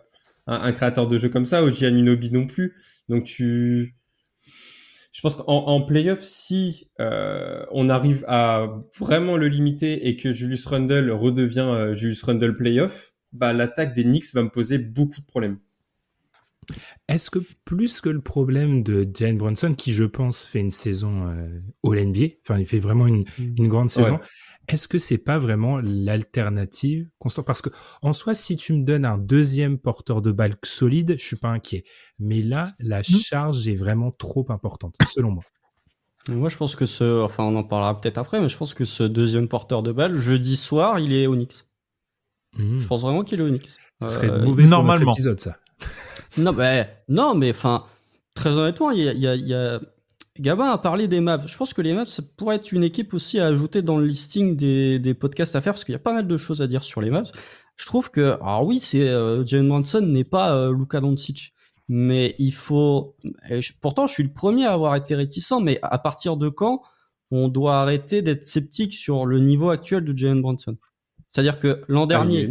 [0.46, 2.74] un, créateur de jeu comme ça, Oji Anunobi non plus.
[3.08, 3.94] Donc tu,
[5.12, 8.68] je pense qu'en en playoff, si on arrive à
[8.98, 14.34] vraiment le limiter et que Julius Randle redevient Julius Randle playoff, bah l'attaque des Knicks
[14.34, 15.58] va me poser beaucoup de problèmes.
[17.08, 21.28] Est-ce que plus que le problème de Jalen Brunson, qui je pense fait une saison
[21.28, 23.54] euh, All NBA, enfin il fait vraiment une, mm.
[23.58, 24.20] une grande saison,
[24.68, 27.46] est-ce que c'est pas vraiment l'alternative constante?
[27.46, 27.70] Parce que
[28.00, 31.48] en soi, si tu me donnes un deuxième porteur de balle solide, je suis pas
[31.48, 31.84] inquiet.
[32.18, 33.04] Mais là, la mm.
[33.04, 35.44] charge est vraiment trop importante, selon moi.
[36.28, 38.84] Moi, je pense que ce, enfin, on en parlera peut-être après, mais je pense que
[38.84, 41.66] ce deuxième porteur de balle, jeudi soir, il est Onyx.
[42.56, 42.76] Mm.
[42.78, 43.78] Je pense vraiment qu'il est Onyx.
[44.00, 45.04] Ça serait euh, mauvais normalement.
[45.06, 45.56] Pour épisode, ça
[46.38, 47.84] non, mais, non, mais enfin,
[48.34, 49.80] très honnêtement, il y a, y, a, y a,
[50.40, 51.46] Gabin a parlé des Mavs.
[51.46, 54.06] Je pense que les Mavs, ça pourrait être une équipe aussi à ajouter dans le
[54.06, 56.66] listing des, des podcasts à faire parce qu'il y a pas mal de choses à
[56.66, 57.30] dire sur les Mavs.
[57.76, 61.52] Je trouve que, alors oui, c'est euh, Jalen Brunson n'est pas euh, Luka Doncic,
[61.88, 63.16] mais il faut.
[63.80, 66.82] pourtant, je suis le premier à avoir été réticent, mais à partir de quand
[67.30, 70.76] on doit arrêter d'être sceptique sur le niveau actuel de Jalen Brunson?
[71.28, 72.50] C'est-à-dire que l'an ah, dernier,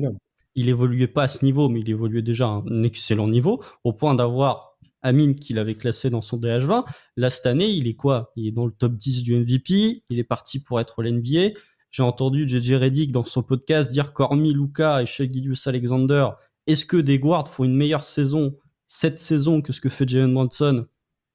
[0.55, 3.93] il évoluait pas à ce niveau, mais il évoluait déjà à un excellent niveau, au
[3.93, 4.71] point d'avoir
[5.03, 6.85] Amine qu'il avait classé dans son DH20.
[7.17, 8.31] Là, cette année, il est quoi?
[8.35, 11.57] Il est dans le top 10 du MVP, il est parti pour être l'NBA.
[11.89, 15.25] J'ai entendu JJ Reddick dans son podcast dire qu'hormis Luca et Shea
[15.65, 16.27] Alexander,
[16.67, 20.33] est-ce que des guards font une meilleure saison cette saison que ce que fait Jalen
[20.33, 20.85] Brunson?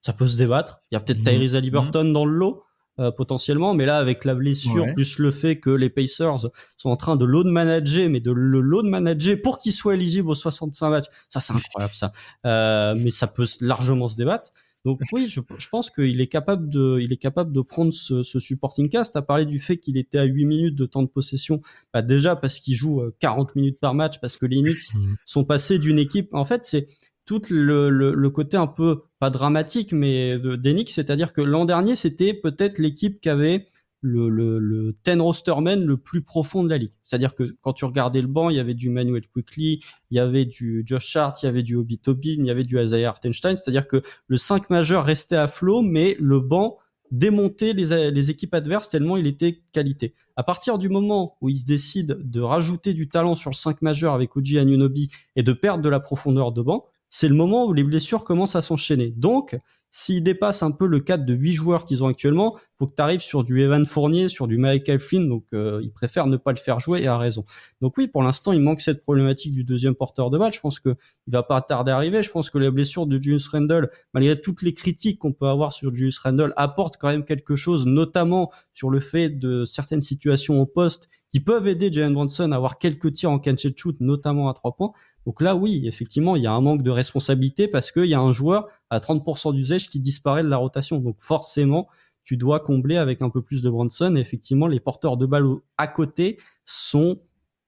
[0.01, 0.83] Ça peut se débattre.
[0.91, 1.25] Il y a peut-être mmh.
[1.25, 2.63] Tyrese Halliburton dans le lot.
[2.99, 6.47] Euh, potentiellement, mais là avec la blessure plus le fait que les Pacers
[6.79, 10.31] sont en train de load manager, mais de le load manager pour qu'il soit éligible
[10.31, 12.11] aux 65 matchs, ça c'est incroyable ça.
[12.47, 14.51] Euh, mais ça peut largement se débattre.
[14.87, 18.23] Donc oui, je, je pense qu'il est capable de, il est capable de prendre ce,
[18.23, 19.15] ce supporting cast.
[19.15, 21.61] À parler du fait qu'il était à 8 minutes de temps de possession,
[21.93, 25.17] bah déjà parce qu'il joue 40 euh, minutes par match, parce que les Knicks mmh.
[25.27, 26.33] sont passés d'une équipe.
[26.33, 26.87] En fait, c'est
[27.27, 31.97] tout le, le, le, côté un peu pas dramatique mais d'Enix, c'est-à-dire que l'an dernier
[31.97, 33.67] c'était peut-être l'équipe qui avait
[34.07, 36.93] le, le, le ten le plus profond de la ligue.
[37.03, 40.21] C'est-à-dire que quand tu regardais le banc, il y avait du Manuel Quickly, il y
[40.21, 43.09] avait du Josh Hart, il y avait du Obi Tobin, il y avait du Isaiah
[43.09, 43.57] Hartenstein.
[43.57, 46.79] C'est-à-dire que le 5 majeur restait à flot, mais le banc
[47.11, 50.15] démontait les, les équipes adverses tellement il était qualité.
[50.35, 54.13] À partir du moment où ils décident de rajouter du talent sur le 5 majeur
[54.13, 57.73] avec Oji Anunobi et de perdre de la profondeur de banc, c'est le moment où
[57.73, 59.11] les blessures commencent à s'enchaîner.
[59.17, 59.57] Donc,
[59.91, 63.03] s'ils dépassent un peu le cadre de 8 joueurs qu'ils ont actuellement, faut que tu
[63.03, 66.53] arrives sur du Evan Fournier, sur du Michael Flynn, donc euh, ils préfèrent ne pas
[66.53, 67.45] le faire jouer et à raison.
[67.81, 70.53] Donc oui, pour l'instant, il manque cette problématique du deuxième porteur de balle.
[70.53, 72.23] Je pense que il va pas tarder à arriver.
[72.23, 75.73] Je pense que la blessure de Julius Randle, malgré toutes les critiques qu'on peut avoir
[75.73, 80.61] sur Julius Randle, apporte quand même quelque chose, notamment sur le fait de certaines situations
[80.61, 83.97] au poste qui peuvent aider Jalen Brunson à avoir quelques tirs en catch and shoot,
[84.01, 84.93] notamment à trois points.
[85.27, 88.21] Donc là, oui, effectivement, il y a un manque de responsabilité parce qu'il y a
[88.21, 90.99] un joueur à 30% d'usage qui disparaît de la rotation.
[90.99, 91.89] Donc forcément,
[92.23, 94.15] tu dois combler avec un peu plus de Brunson.
[94.17, 95.47] Et effectivement, les porteurs de balles
[95.79, 97.21] à côté sont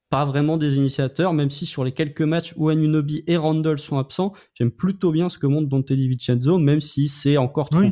[0.09, 3.99] pas vraiment des initiateurs, même si sur les quelques matchs où Anunobi et Randall sont
[3.99, 7.83] absents, j'aime plutôt bien ce que montre Dante DiVincenzo, même si c'est encore trop.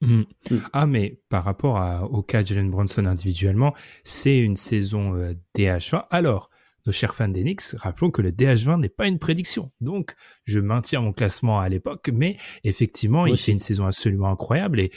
[0.00, 0.22] Mmh.
[0.72, 5.34] Ah, mais par rapport à, au cas de Jalen Brunson individuellement, c'est une saison euh,
[5.56, 6.04] DH1.
[6.10, 6.47] Alors,
[6.88, 9.70] nos chers fans d'Enix, rappelons que le DH20 n'est pas une prédiction.
[9.82, 10.14] Donc,
[10.46, 14.80] je maintiens mon classement à l'époque, mais effectivement, il fait une saison absolument incroyable.
[14.80, 14.90] Et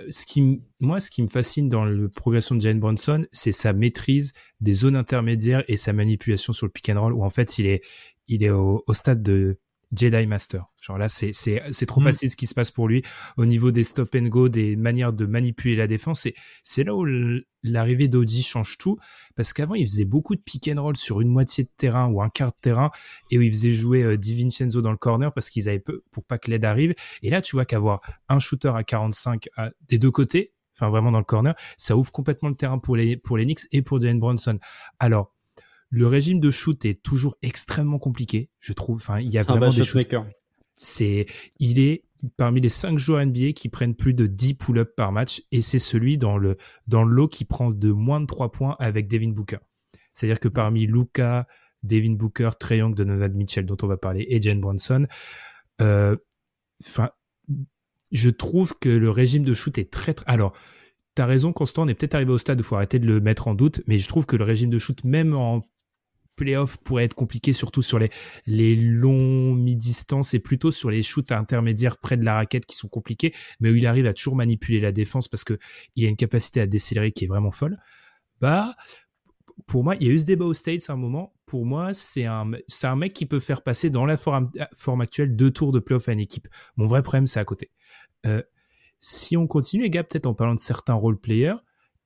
[0.00, 3.52] euh, ce qui, moi, ce qui me fascine dans la progression de Jalen Bronson, c'est
[3.52, 7.30] sa maîtrise des zones intermédiaires et sa manipulation sur le pick and roll, où en
[7.30, 7.80] fait, il est,
[8.26, 9.60] il est au stade de
[9.92, 10.64] Jedi Master.
[10.80, 12.04] Genre là, c'est c'est c'est trop mm.
[12.04, 13.02] facile ce qui se passe pour lui
[13.36, 16.26] au niveau des stop and go, des manières de manipuler la défense.
[16.26, 17.06] Et c'est là où
[17.62, 18.98] l'arrivée d'Audi change tout,
[19.36, 22.20] parce qu'avant il faisait beaucoup de pick and roll sur une moitié de terrain ou
[22.20, 22.90] un quart de terrain,
[23.30, 26.02] et où il faisait jouer euh, Di Vincenzo dans le corner parce qu'ils avaient peu
[26.10, 26.94] pour pas que l'aide arrive.
[27.22, 31.12] Et là, tu vois qu'avoir un shooter à 45 à, des deux côtés, enfin vraiment
[31.12, 34.00] dans le corner, ça ouvre complètement le terrain pour les pour les Knicks et pour
[34.00, 34.58] Jalen Bronson.
[34.98, 35.35] Alors
[35.90, 38.96] le régime de shoot est toujours extrêmement compliqué, je trouve.
[38.96, 39.82] Enfin, il y a ah vraiment des
[40.76, 41.26] C'est,
[41.58, 42.04] il est
[42.36, 45.78] parmi les cinq joueurs NBA qui prennent plus de 10 pull-ups par match et c'est
[45.78, 49.30] celui dans le, dans le lot qui prend de moins de 3 points avec Devin
[49.30, 49.58] Booker.
[50.12, 51.46] C'est-à-dire que parmi Luca,
[51.82, 55.06] Devin Booker, Trey Young, Donovan Mitchell dont on va parler et Jane Bronson,
[55.80, 56.16] euh,
[58.12, 60.28] je trouve que le régime de shoot est très, très...
[60.28, 60.52] alors,
[61.16, 63.20] T'as raison, Constant, on est peut-être arrivé au stade où il faut arrêter de le
[63.20, 65.62] mettre en doute, mais je trouve que le régime de shoot, même en
[66.36, 68.10] playoff pourrait être compliqué, surtout sur les,
[68.46, 72.88] les longs mi-distance et plutôt sur les shoots intermédiaires près de la raquette qui sont
[72.88, 75.58] compliqués, mais où il arrive à toujours manipuler la défense parce que
[75.96, 77.78] il a une capacité à décélérer qui est vraiment folle.
[78.40, 78.74] Bah,
[79.66, 81.32] pour moi, il y a eu ce débat aux States à un moment.
[81.46, 85.00] Pour moi, c'est un, c'est un mec qui peut faire passer dans la forme, forme
[85.00, 86.48] actuelle deux tours de playoff à une équipe.
[86.76, 87.70] Mon vrai problème, c'est à côté.
[88.26, 88.42] Euh,
[89.00, 91.56] si on continue, les gars, peut-être en parlant de certains role players,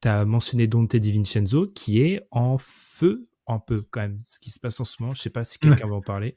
[0.01, 4.61] t'as mentionné Dante DiVincenzo qui est en feu un peu quand même ce qui se
[4.61, 5.15] passe en ce moment.
[5.15, 6.37] Je sais pas si quelqu'un va en parler.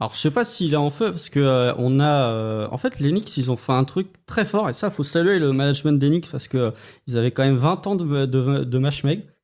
[0.00, 2.78] Alors je sais pas s'il est en feu parce que euh, on a euh, en
[2.78, 5.98] fait l'Enix ils ont fait un truc très fort et ça faut saluer le management
[5.98, 6.72] d'Enix parce que
[7.06, 8.90] ils avaient quand même 20 ans de, de, de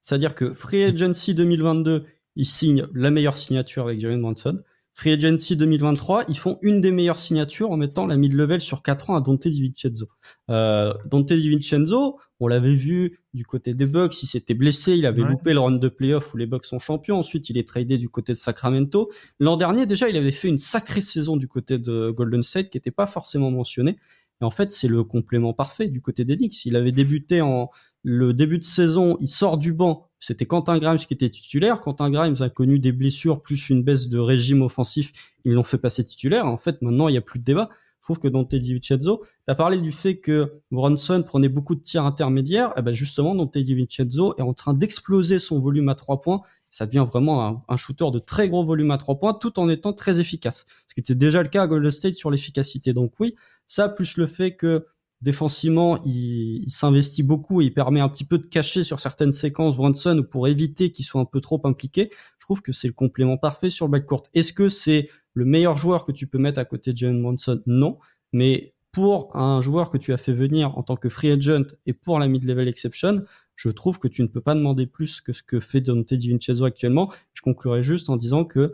[0.00, 2.04] c'est-à-dire que Free Agency 2022
[2.34, 4.60] ils signent la meilleure signature avec Jalen Brunson.
[5.00, 9.08] Free Agency 2023, ils font une des meilleures signatures en mettant la mid-level sur 4
[9.08, 10.10] ans à Dante DiVincenzo.
[10.50, 15.22] Euh, Dante DiVincenzo, on l'avait vu du côté des Bucks, il s'était blessé, il avait
[15.22, 17.18] loupé le round de playoff où les Bucks sont champions.
[17.18, 19.10] Ensuite, il est tradé du côté de Sacramento.
[19.38, 22.76] L'an dernier, déjà, il avait fait une sacrée saison du côté de Golden State qui
[22.76, 23.96] n'était pas forcément mentionnée.
[24.40, 26.64] Et en fait, c'est le complément parfait du côté Knicks.
[26.64, 27.70] Il avait débuté en
[28.02, 30.08] le début de saison, il sort du banc.
[30.18, 31.80] C'était Quentin Grimes qui était titulaire.
[31.80, 35.12] Quentin Grimes a connu des blessures plus une baisse de régime offensif.
[35.44, 36.46] Ils l'ont fait passer titulaire.
[36.46, 37.68] En fait, maintenant, il n'y a plus de débat.
[38.00, 41.80] Je trouve que Dante DiVincenzo, tu as parlé du fait que Bronson prenait beaucoup de
[41.80, 42.72] tirs intermédiaires.
[42.78, 46.86] Eh ben justement, Dante DiVincenzo est en train d'exploser son volume à trois points ça
[46.86, 49.92] devient vraiment un, un, shooter de très gros volume à trois points, tout en étant
[49.92, 50.66] très efficace.
[50.86, 52.92] Ce qui était déjà le cas à Golden State sur l'efficacité.
[52.92, 53.34] Donc oui,
[53.70, 54.84] ça plus le fait que
[55.22, 59.76] défensivement, il, s'investit beaucoup et il permet un petit peu de cacher sur certaines séquences
[59.76, 62.10] Brunson pour éviter qu'il soit un peu trop impliqué.
[62.40, 64.24] Je trouve que c'est le complément parfait sur le backcourt.
[64.34, 67.62] Est-ce que c'est le meilleur joueur que tu peux mettre à côté de Jalen Brunson?
[67.66, 67.98] Non.
[68.32, 71.92] Mais pour un joueur que tu as fait venir en tant que free agent et
[71.92, 73.22] pour la mid-level exception,
[73.54, 76.64] je trouve que tu ne peux pas demander plus que ce que fait Dante DiVincenzo
[76.64, 77.12] actuellement.
[77.34, 78.72] Je conclurai juste en disant que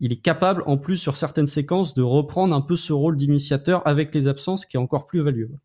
[0.00, 3.86] il est capable, en plus, sur certaines séquences, de reprendre un peu ce rôle d'initiateur
[3.86, 5.58] avec les absences qui est encore plus valuable.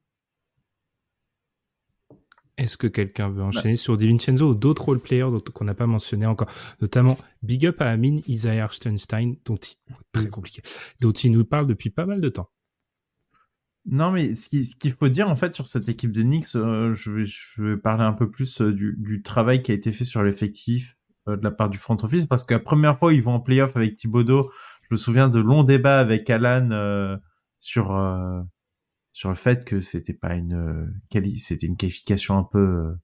[2.58, 3.78] Est-ce que quelqu'un veut enchaîner bah.
[3.78, 6.48] sur DiVincenzo ou d'autres role-players qu'on n'a pas mentionné encore?
[6.80, 10.62] Notamment, big up à Amin Isaiah Arstenstein, dont il, très compliqué,
[11.00, 12.50] dont il nous parle depuis pas mal de temps.
[13.86, 17.26] Non, mais ce qu'il faut dire en fait sur cette équipe d'Enix, euh, je, vais,
[17.26, 20.22] je vais parler un peu plus euh, du, du, travail qui a été fait sur
[20.22, 21.01] l'effectif euh,
[21.38, 23.76] de la part du front office, parce que la première fois ils vont en playoff
[23.76, 24.50] avec Thibodeau,
[24.84, 27.18] je me souviens de longs débats avec Alan
[27.60, 27.88] sur
[29.14, 30.94] sur le fait que c'était pas une
[31.38, 32.96] c'était une qualification un peu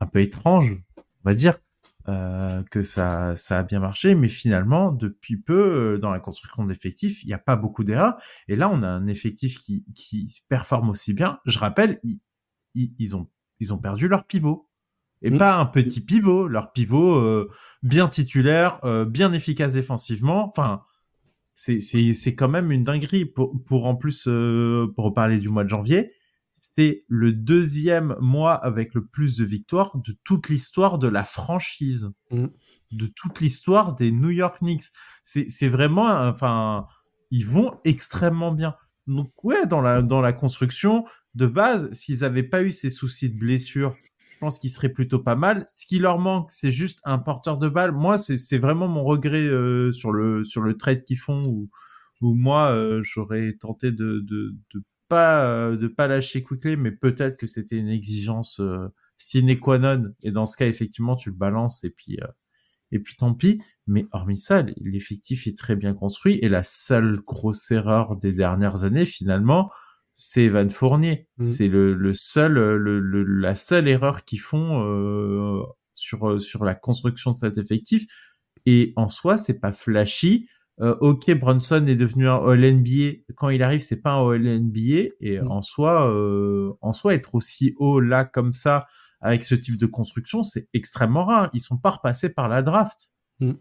[0.00, 1.58] un peu étrange, on va dire.
[2.08, 6.64] Euh, que ça, ça a bien marché, mais finalement, depuis peu, euh, dans la construction
[6.64, 8.14] d'effectifs, il n'y a pas beaucoup d'erreurs.
[8.46, 11.40] Et là, on a un effectif qui, qui performe aussi bien.
[11.46, 12.20] Je rappelle, ils,
[12.76, 14.65] ils, ont, ils ont perdu leur pivot.
[15.22, 15.38] Et mm.
[15.38, 17.50] pas un petit pivot, leur pivot euh,
[17.82, 20.46] bien titulaire, bien efficace défensivement.
[20.46, 20.82] Enfin,
[21.54, 23.24] c'est, c'est, c'est quand même une dinguerie.
[23.24, 24.28] Pour, pour en plus,
[24.94, 26.12] pour parler du mois de janvier,
[26.52, 32.10] c'était le deuxième mois avec le plus de victoires de toute l'histoire de la franchise,
[32.30, 32.46] mm.
[32.92, 34.84] de toute l'histoire des New York Knicks.
[35.24, 36.86] C'est, c'est vraiment, enfin,
[37.30, 38.74] ils vont extrêmement bien.
[39.06, 43.30] Donc ouais, dans la dans la construction de base, s'ils avaient pas eu ces soucis
[43.30, 43.94] de blessure,
[44.36, 45.64] je pense qu'ils seraient plutôt pas mal.
[45.66, 47.92] Ce qui leur manque, c'est juste un porteur de balle.
[47.92, 51.70] Moi, c'est c'est vraiment mon regret euh, sur le sur le trade qu'ils font où
[52.20, 56.90] où moi euh, j'aurais tenté de, de de pas euh, de pas lâcher Quickly, mais
[56.92, 60.12] peut-être que c'était une exigence euh, sine qua non.
[60.22, 62.26] Et dans ce cas, effectivement, tu le balances et puis euh,
[62.92, 63.62] et puis tant pis.
[63.86, 66.38] Mais hormis ça, l'effectif est très bien construit.
[66.42, 69.70] Et la seule grosse erreur des dernières années, finalement,
[70.16, 71.28] c'est Evan Fournier.
[71.36, 71.46] Mmh.
[71.46, 75.62] C'est le, le seul, le, la seule erreur qu'ils font euh,
[75.94, 78.06] sur sur la construction de cet effectif.
[78.64, 80.48] Et en soi, c'est pas flashy.
[80.80, 83.18] Euh, ok, Brunson est devenu un All NBA.
[83.36, 85.10] Quand il arrive, c'est pas un All NBA.
[85.20, 85.50] Et mm.
[85.50, 88.86] en soi, euh, en soi, être aussi haut là comme ça
[89.20, 91.50] avec ce type de construction, c'est extrêmement rare.
[91.52, 93.12] Ils sont pas repassés par la draft.
[93.40, 93.52] Mm.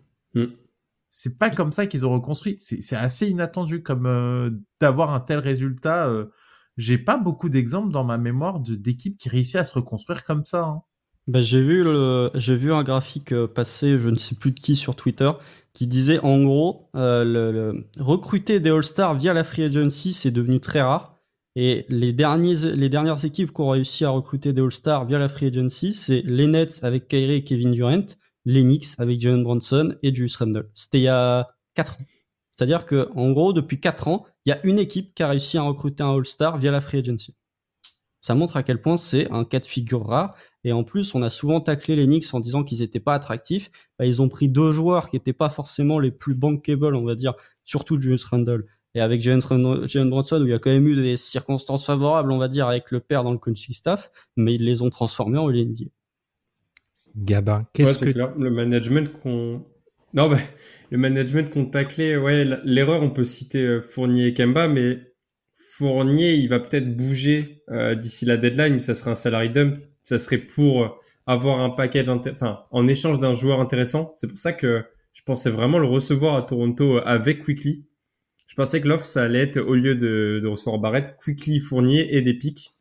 [1.10, 2.58] C'est pas comme ça qu'ils ont reconstruit.
[2.60, 6.08] C'est assez inattendu comme euh, d'avoir un tel résultat.
[6.08, 6.26] Euh,
[6.78, 10.82] J'ai pas beaucoup d'exemples dans ma mémoire d'équipes qui réussissent à se reconstruire comme ça.
[11.28, 14.96] Ben, j'ai vu vu un graphique euh, passer, je ne sais plus de qui sur
[14.96, 15.32] Twitter,
[15.74, 20.60] qui disait en gros, euh, le, recruter des All-Stars via la free agency, c'est devenu
[20.60, 21.20] très rare.
[21.56, 25.30] Et les derniers, les dernières équipes qui ont réussi à recruter des All-Stars via la
[25.30, 28.06] free agency, c'est les Nets avec Kyrie et Kevin Durant,
[28.46, 30.70] Knicks avec Jalen Bronson et Julius Randle.
[30.74, 32.06] C'était il y a 4 ans.
[32.52, 35.58] C'est-à-dire que, en gros, depuis 4 ans, il y a une équipe qui a réussi
[35.58, 37.36] à recruter un All-Star via la free agency.
[38.22, 40.36] Ça montre à quel point c'est un cas de figure rare.
[40.64, 43.70] Et en plus, on a souvent taclé les Knicks en disant qu'ils n'étaient pas attractifs.
[44.00, 47.14] Bah, ils ont pris deux joueurs qui n'étaient pas forcément les plus bankable, on va
[47.14, 47.34] dire,
[47.66, 48.66] surtout Julius Randle.
[48.96, 49.42] Et avec Jalen
[50.10, 52.90] Bronson, où il y a quand même eu des circonstances favorables, on va dire, avec
[52.92, 55.86] le père dans le coaching staff, mais ils les ont transformés en NBA.
[57.16, 59.64] Gabin, qu'est-ce que le management qu'on
[60.16, 60.38] non, bah,
[60.92, 65.00] le management qu'on taclé, ouais, l'erreur, on peut citer euh, Fournier et Kemba, mais
[65.54, 69.78] Fournier, il va peut-être bouger euh, d'ici la deadline, mais ça serait un salary dump.
[70.04, 70.90] Ça serait pour euh,
[71.28, 74.14] avoir un package, enfin, en échange d'un joueur intéressant.
[74.18, 77.86] C'est pour ça que je pensais vraiment le recevoir à Toronto avec Quickly.
[78.48, 82.16] Je pensais que l'offre, ça allait être, au lieu de, de recevoir Barrett, Quickly, Fournier
[82.16, 82.74] et des pics.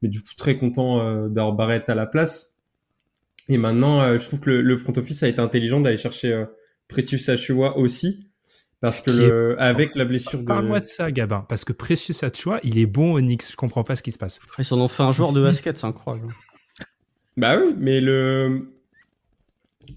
[0.00, 2.59] Mais du coup, très content euh, d'avoir Barrett à la place.
[3.50, 6.44] Et maintenant, je trouve que le, front office a été intelligent d'aller chercher
[6.88, 8.30] Pretius Achua aussi
[8.80, 10.46] parce que le, avec la blessure de.
[10.46, 13.50] Parle-moi de ça, Gabin, parce que Precious Achua, il est bon au Knicks.
[13.50, 14.40] Je comprends pas ce qui se passe.
[14.58, 16.32] Ils s'en ont fait un joueur de basket, c'est incroyable.
[17.36, 18.72] Bah oui, mais le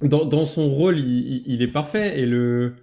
[0.02, 2.76] dans, dans son rôle, il, il, est parfait et le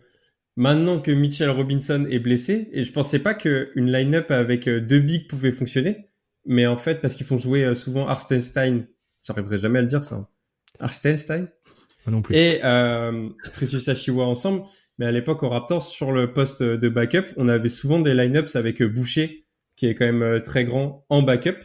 [0.56, 4.80] maintenant que Mitchell Robinson est blessé et je pensais pas que une line-up avec euh,
[4.80, 6.09] deux bigs pouvait fonctionner,
[6.47, 8.86] mais en fait parce qu'ils font jouer euh, souvent Arstenstein,
[9.22, 10.30] j'arriverai jamais à le dire ça.
[10.81, 11.49] Arstenstein.
[12.07, 12.35] non plus.
[12.35, 14.64] Et euh, Precious Achiwa ensemble.
[14.99, 18.57] Mais à l'époque, au Raptors, sur le poste de backup, on avait souvent des lineups
[18.57, 21.59] avec euh, Boucher, qui est quand même euh, très grand, en backup.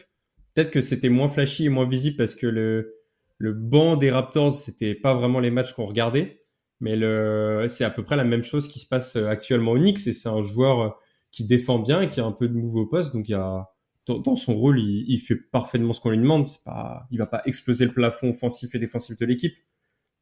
[0.53, 2.95] Peut-être que c'était moins flashy et moins visible parce que le,
[3.37, 6.43] le banc des Raptors, c'était pas vraiment les matchs qu'on regardait.
[6.79, 10.07] Mais le, c'est à peu près la même chose qui se passe actuellement au Knicks
[10.07, 10.97] et c'est un joueur
[11.31, 13.13] qui défend bien et qui a un peu de move au poste.
[13.13, 13.67] Donc il y a,
[14.07, 16.47] dans, son rôle, il, il, fait parfaitement ce qu'on lui demande.
[16.47, 19.55] C'est pas, il va pas exploser le plafond offensif et défensif de l'équipe.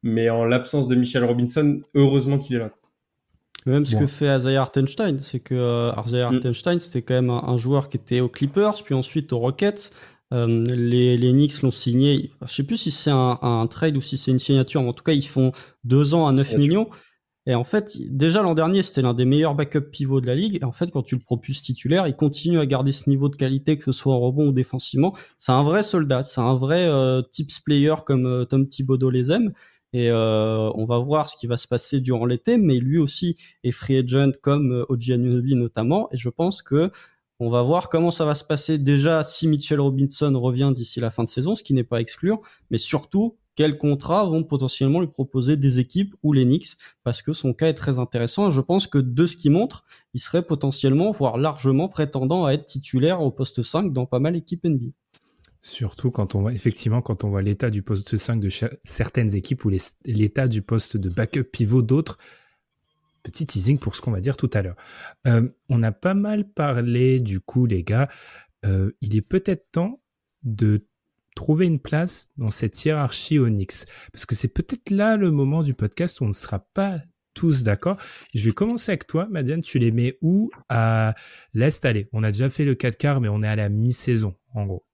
[0.03, 2.69] Mais en l'absence de Michel Robinson, heureusement qu'il est là.
[3.65, 6.35] Même ce que fait Isaiah Hartenstein, c'est que euh, Isaiah mm.
[6.35, 9.91] Hartenstein, c'était quand même un, joueur qui était aux Clippers, puis ensuite aux Rockets.
[10.33, 12.31] Euh, les, les Knicks l'ont signé.
[12.45, 14.93] Je sais plus si c'est un, un, trade ou si c'est une signature, mais en
[14.93, 15.51] tout cas, ils font
[15.83, 16.89] deux ans à 9 millions.
[17.45, 20.59] Et en fait, déjà l'an dernier, c'était l'un des meilleurs backup pivots de la ligue.
[20.61, 23.35] Et en fait, quand tu le propulses titulaire, il continue à garder ce niveau de
[23.35, 25.13] qualité, que ce soit en rebond ou défensivement.
[25.37, 29.31] C'est un vrai soldat, c'est un vrai euh, tips player comme euh, Tom Thibodeau les
[29.31, 29.51] aime.
[29.93, 33.37] Et euh, on va voir ce qui va se passer durant l'été, mais lui aussi
[33.63, 36.09] est free agent comme euh, Oji notamment.
[36.11, 36.91] Et je pense que
[37.39, 41.11] on va voir comment ça va se passer déjà si Mitchell Robinson revient d'ici la
[41.11, 42.41] fin de saison, ce qui n'est pas exclure,
[42.71, 47.33] mais surtout quels contrats vont potentiellement lui proposer des équipes ou les Knicks, parce que
[47.33, 48.51] son cas est très intéressant.
[48.51, 52.65] je pense que de ce qu'il montre, il serait potentiellement, voire largement prétendant à être
[52.65, 54.91] titulaire au poste 5 dans pas mal d'équipes NBA.
[55.61, 58.49] Surtout quand on voit, effectivement, quand on voit l'état du poste 5 de
[58.83, 59.71] certaines équipes ou
[60.05, 62.17] l'état du poste de backup pivot d'autres.
[63.23, 64.75] Petit teasing pour ce qu'on va dire tout à l'heure.
[65.25, 68.09] Euh, on a pas mal parlé, du coup, les gars.
[68.65, 70.01] Euh, il est peut-être temps
[70.43, 70.85] de
[71.35, 73.85] trouver une place dans cette hiérarchie Onyx.
[74.11, 76.99] Parce que c'est peut-être là le moment du podcast où on ne sera pas
[77.33, 77.97] tous d'accord.
[78.33, 79.61] Je vais commencer avec toi, Madiane.
[79.61, 81.15] Tu les mets où à
[81.53, 81.83] l'Est?
[81.85, 84.65] Allez, on a déjà fait le 4 quarts, mais on est à la mi-saison, en
[84.65, 84.85] gros.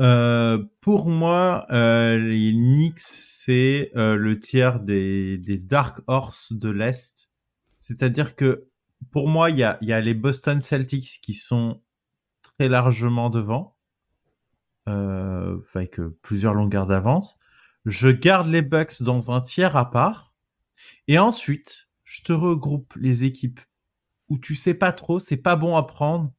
[0.00, 6.70] Euh, pour moi, euh, les Knicks, c'est euh, le tiers des, des Dark Horse de
[6.70, 7.30] l'Est.
[7.78, 8.68] C'est-à-dire que
[9.12, 11.80] pour moi, il y a, y a les Boston Celtics qui sont
[12.42, 13.73] très largement devant
[14.88, 17.40] euh, avec plusieurs longueurs d'avance.
[17.84, 20.34] Je garde les Bucks dans un tiers à part.
[21.08, 23.60] Et ensuite, je te regroupe les équipes
[24.28, 26.32] où tu sais pas trop, c'est pas bon à prendre.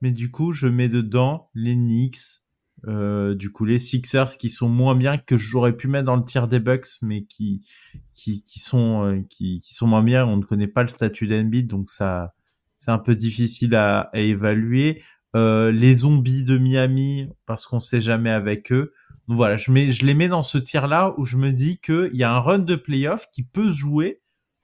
[0.00, 2.46] Mais du coup, je mets dedans les Knicks,
[2.86, 6.24] euh, du coup les Sixers qui sont moins bien que j'aurais pu mettre dans le
[6.24, 7.66] tiers des Bucks, mais qui
[8.14, 10.26] qui, qui sont euh, qui, qui, sont moins bien.
[10.26, 12.34] On ne connaît pas le statut d'Embiid, donc ça
[12.76, 15.02] c'est un peu difficile à, à évaluer.
[15.36, 18.94] Euh, les zombies de Miami parce qu'on sait jamais avec eux.
[19.28, 21.78] Donc voilà, je mets, je les mets dans ce tir là où je me dis
[21.78, 24.22] qu'il y a un run de playoff qui peut se jouer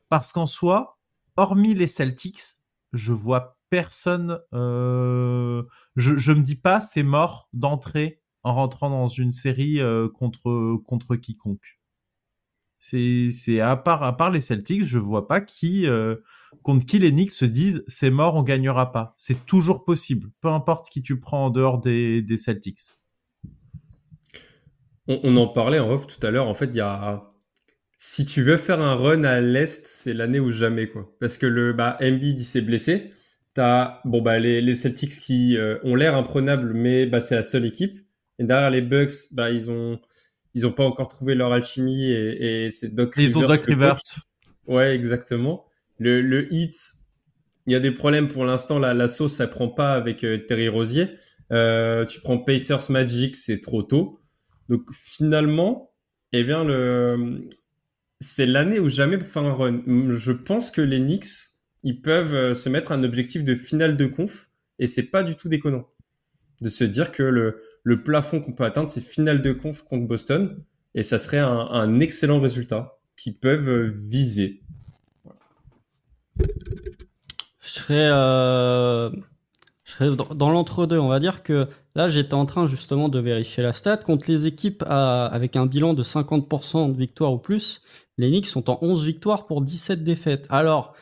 [0.09, 0.99] parce qu'en soi,
[1.37, 2.41] hormis les Celtics,
[2.95, 4.41] je vois personne.
[4.55, 5.65] Euh,
[5.97, 10.79] je, je me dis pas c'est mort d'entrer en rentrant dans une série euh, contre
[10.87, 11.82] contre quiconque.
[12.83, 15.87] C'est à part à part les Celtics, je vois pas qui
[16.63, 19.15] contre qui les Knicks se disent c'est mort, on gagnera pas.
[19.17, 22.99] C'est toujours possible, peu importe qui tu prends en dehors des, des Celtics.
[25.07, 26.49] On, en parlait en off tout à l'heure.
[26.49, 27.29] En fait, il y a
[27.97, 31.09] si tu veux faire un run à l'est, c'est l'année ou jamais quoi.
[31.21, 33.13] Parce que le bah Embiid s'est blessé.
[33.55, 37.45] T'as bon bah les, les Celtics qui euh, ont l'air imprenables, mais bah c'est la
[37.45, 37.95] seule équipe.
[38.41, 40.01] Et derrière les Bucks, bah ils ont
[40.55, 43.99] ils ont pas encore trouvé leur alchimie et, et c'est Doc Ils ont Doc Rivers.
[44.67, 45.65] Ouais, exactement.
[45.99, 46.75] Le, le hit,
[47.67, 48.79] il y a des problèmes pour l'instant.
[48.79, 51.09] La, la sauce, ça prend pas avec euh, Terry Rosier.
[51.53, 54.21] Euh, tu prends Pacers Magic, c'est trop tôt.
[54.69, 55.93] Donc finalement,
[56.33, 57.47] eh bien le,
[58.21, 59.83] c'est l'année où jamais pour faire un run.
[59.87, 61.27] Je pense que les Knicks,
[61.83, 64.49] ils peuvent euh, se mettre un objectif de finale de conf
[64.79, 65.89] et c'est pas du tout déconnant
[66.63, 70.07] de se dire que le, le plafond qu'on peut atteindre, c'est finale de conf contre
[70.07, 70.63] Boston
[70.95, 74.63] et ça serait un, excellent résultat qu'ils peuvent viser.
[77.61, 79.11] Je serais, euh,
[79.85, 80.99] je serais dans, l'entre-deux.
[80.99, 83.99] On va dire que là, j'étais en train justement de vérifier la stat.
[83.99, 87.81] Contre les équipes avec un bilan de 50% de victoires ou plus,
[88.19, 90.47] les Knicks sont en 11 victoires pour 17 défaites.
[90.51, 90.95] Alors,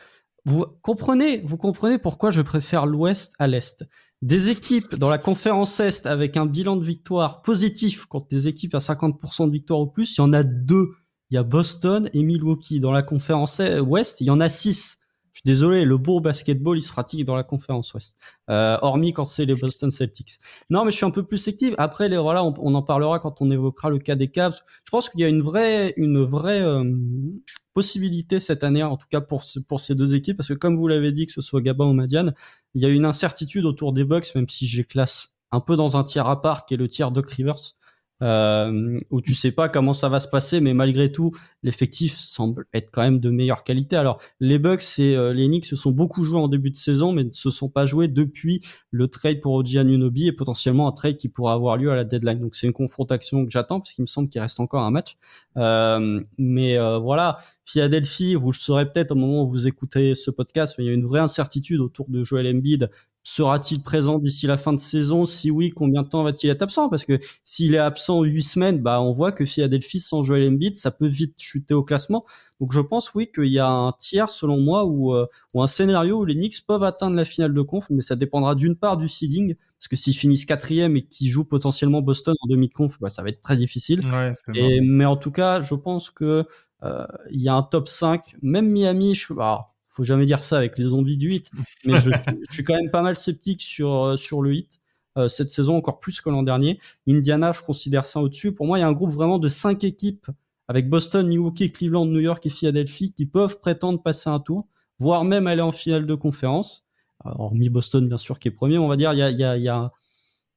[0.45, 3.85] vous comprenez, vous comprenez pourquoi je préfère l'Ouest à l'Est.
[4.21, 8.75] Des équipes dans la conférence Est avec un bilan de victoire positif contre des équipes
[8.75, 10.91] à 50% de victoires ou plus, il y en a deux.
[11.31, 12.79] Il y a Boston et Milwaukee.
[12.79, 14.99] Dans la conférence Ouest, il y en a six.
[15.33, 18.17] Je suis désolé, le beau basketball, il se pratique dans la conférence Ouest.
[18.49, 20.39] Euh, hormis quand c'est les Boston Celtics.
[20.69, 21.73] Non, mais je suis un peu plus sective.
[21.79, 24.59] Après, les, voilà, on, on, en parlera quand on évoquera le cas des Cavs.
[24.85, 26.83] Je pense qu'il y a une vraie, une vraie euh,
[27.73, 30.87] possibilité cette année, en tout cas pour, pour ces deux équipes, parce que comme vous
[30.87, 32.33] l'avez dit, que ce soit Gabin ou Madiane,
[32.73, 35.75] il y a une incertitude autour des Bucks, même si je les classe un peu
[35.75, 37.75] dans un tiers à part, qui est le tiers Doc Rivers
[38.21, 41.31] euh, où tu sais pas comment ça va se passer, mais malgré tout,
[41.63, 43.95] l'effectif semble être quand même de meilleure qualité.
[43.95, 47.11] Alors, les Bucks et euh, les Knicks se sont beaucoup joués en début de saison,
[47.11, 48.61] mais ne se sont pas joués depuis
[48.91, 52.03] le trade pour Oji Anunoby et potentiellement un trade qui pourra avoir lieu à la
[52.03, 52.39] deadline.
[52.39, 55.17] Donc, c'est une confrontation que j'attends parce qu'il me semble qu'il reste encore un match.
[55.57, 60.31] Euh, mais euh, voilà, Philadelphie, vous le saurez peut-être au moment où vous écoutez ce
[60.31, 62.89] podcast, mais il y a une vraie incertitude autour de Joel Embiid
[63.33, 65.25] Sera-t-il présent d'ici la fin de saison?
[65.25, 66.89] Si oui, combien de temps va-t-il être absent?
[66.89, 70.75] Parce que s'il est absent huit semaines, bah on voit que Philadelphie sans Joel Embiid,
[70.75, 72.25] ça peut vite chuter au classement.
[72.59, 76.19] Donc je pense oui qu'il y a un tiers selon moi ou euh, un scénario
[76.19, 79.07] où les Knicks peuvent atteindre la finale de conf, mais ça dépendra d'une part du
[79.07, 83.07] seeding parce que s'ils finissent quatrième et qu'ils jouent potentiellement Boston en demi conf, bah,
[83.07, 84.01] ça va être très difficile.
[84.11, 86.45] Ouais, et, mais en tout cas, je pense que
[86.83, 90.57] euh, il y a un top 5, même Miami, je, alors, faut jamais dire ça
[90.57, 91.51] avec les zombies du hit,
[91.85, 92.09] mais je,
[92.49, 94.79] je, suis quand même pas mal sceptique sur euh, sur le hit
[95.17, 96.79] euh, cette saison encore plus que l'an dernier.
[97.07, 98.53] Indiana, je considère ça au-dessus.
[98.53, 100.27] Pour moi, il y a un groupe vraiment de cinq équipes
[100.67, 104.67] avec Boston, Milwaukee, Cleveland, New York et Philadelphie qui peuvent prétendre passer un tour,
[104.99, 106.85] voire même aller en finale de conférence.
[107.25, 109.43] hormis Boston, bien sûr, qui est premier, on va dire, il y a, il y
[109.43, 109.91] a, il y a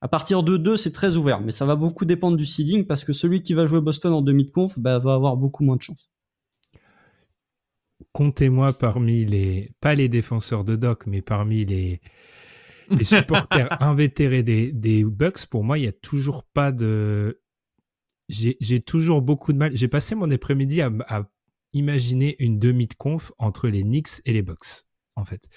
[0.00, 3.04] à partir de deux, c'est très ouvert, mais ça va beaucoup dépendre du seeding parce
[3.04, 5.76] que celui qui va jouer Boston en demi de conf bah, va avoir beaucoup moins
[5.76, 6.10] de chance
[8.14, 12.00] comptez-moi parmi les, pas les défenseurs de Doc, mais parmi les,
[12.88, 17.42] les supporters invétérés des, des Bucks, pour moi, il y a toujours pas de,
[18.28, 19.76] j'ai toujours beaucoup de mal.
[19.76, 21.24] J'ai passé mon après-midi à, à,
[21.72, 24.86] imaginer une demi de conf entre les Knicks et les Bucks,
[25.16, 25.48] en fait.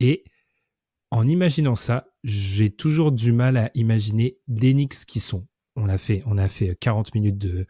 [0.00, 0.24] Et
[1.10, 5.46] en imaginant ça, j'ai toujours du mal à imaginer les Knicks qui sont.
[5.76, 7.66] On a fait, on a fait 40 minutes de,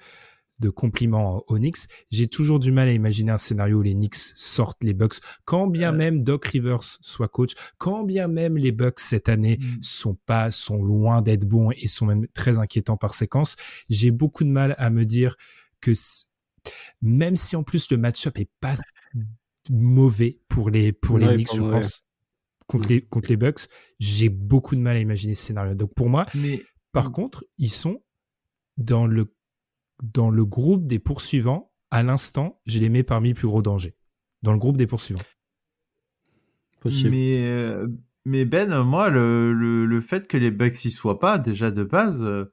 [0.59, 1.89] de compliments aux Knicks.
[2.11, 5.67] J'ai toujours du mal à imaginer un scénario où les Knicks sortent les Bucks, quand
[5.67, 9.83] bien même Doc Rivers soit coach, quand bien même les Bucks cette année mm.
[9.83, 13.57] sont pas, sont loin d'être bons et sont même très inquiétants par séquence.
[13.89, 15.37] J'ai beaucoup de mal à me dire
[15.81, 15.93] que
[17.01, 18.75] même si en plus le match-up est pas
[19.71, 22.05] mauvais pour les pour les Knicks, je pense,
[22.67, 25.75] contre les contre les Bucks, j'ai beaucoup de mal à imaginer ce scénario.
[25.75, 26.63] Donc pour moi, Mais...
[26.93, 28.03] par contre, ils sont
[28.77, 29.35] dans le
[30.03, 33.97] dans le groupe des poursuivants, à l'instant, je les mets parmi les plus gros dangers.
[34.43, 35.23] Dans le groupe des poursuivants.
[36.81, 37.11] Possible.
[37.11, 37.89] Mais, euh,
[38.25, 41.83] mais Ben, moi, le, le, le, fait que les Bucks y soient pas, déjà de
[41.83, 42.53] base, euh,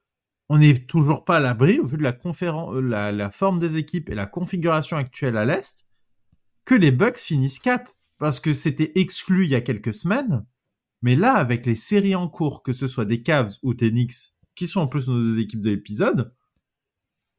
[0.49, 3.59] on n'est toujours pas à l'abri, au vu de la, conférence, euh, la, la forme
[3.59, 5.85] des équipes et la configuration actuelle à l'Est,
[6.63, 7.99] que les Bucks finissent 4.
[8.17, 10.45] Parce que c'était exclu il y a quelques semaines.
[11.01, 14.37] Mais là, avec les séries en cours, que ce soit des Cavs ou des Knicks,
[14.55, 16.33] qui sont en plus nos deux équipes de l'épisode,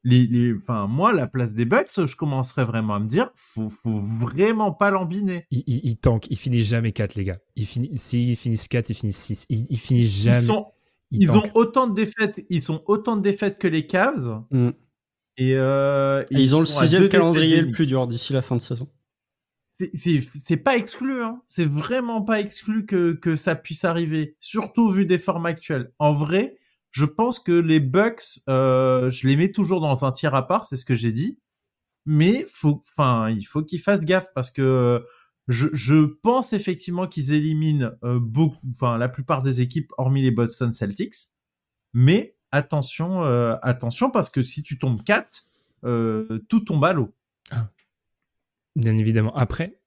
[0.07, 3.99] les, enfin, moi, la place des Bucks, je commencerais vraiment à me dire, faut, faut
[3.99, 5.45] vraiment pas l'embiner.
[5.51, 7.39] Ils, ils, ils tankent, ils finissent jamais 4, les gars.
[7.55, 9.45] Ils finissent, s'ils finissent 4, ils finissent 6.
[9.49, 10.37] Ils, ils finissent jamais.
[10.37, 10.65] Ils, sont,
[11.11, 14.43] ils, ont autant de défaites, ils sont autant de défaites que les Cavs.
[14.51, 14.69] Mm.
[15.37, 18.61] Et, euh, et, ils, ont le sixième calendrier le plus dur d'ici la fin de
[18.61, 18.89] saison.
[19.73, 21.41] C'est pas exclu, hein.
[21.45, 24.35] C'est vraiment pas exclu que, que ça puisse arriver.
[24.39, 25.91] Surtout vu des formes actuelles.
[25.99, 26.57] En vrai,
[26.97, 30.65] je pense que les Bucks, euh, je les mets toujours dans un tiers à part,
[30.65, 31.37] c'est ce que j'ai dit.
[32.07, 35.05] Mais il faut qu'ils fassent gaffe parce que
[35.47, 40.71] je, je pense effectivement qu'ils éliminent euh, beaucoup, la plupart des équipes hormis les Boston
[40.71, 41.33] Celtics.
[41.93, 45.43] Mais attention, euh, attention parce que si tu tombes 4,
[45.83, 47.13] euh, tout tombe à l'eau.
[47.51, 47.69] Ah.
[48.75, 49.35] Bien évidemment.
[49.35, 49.79] Après,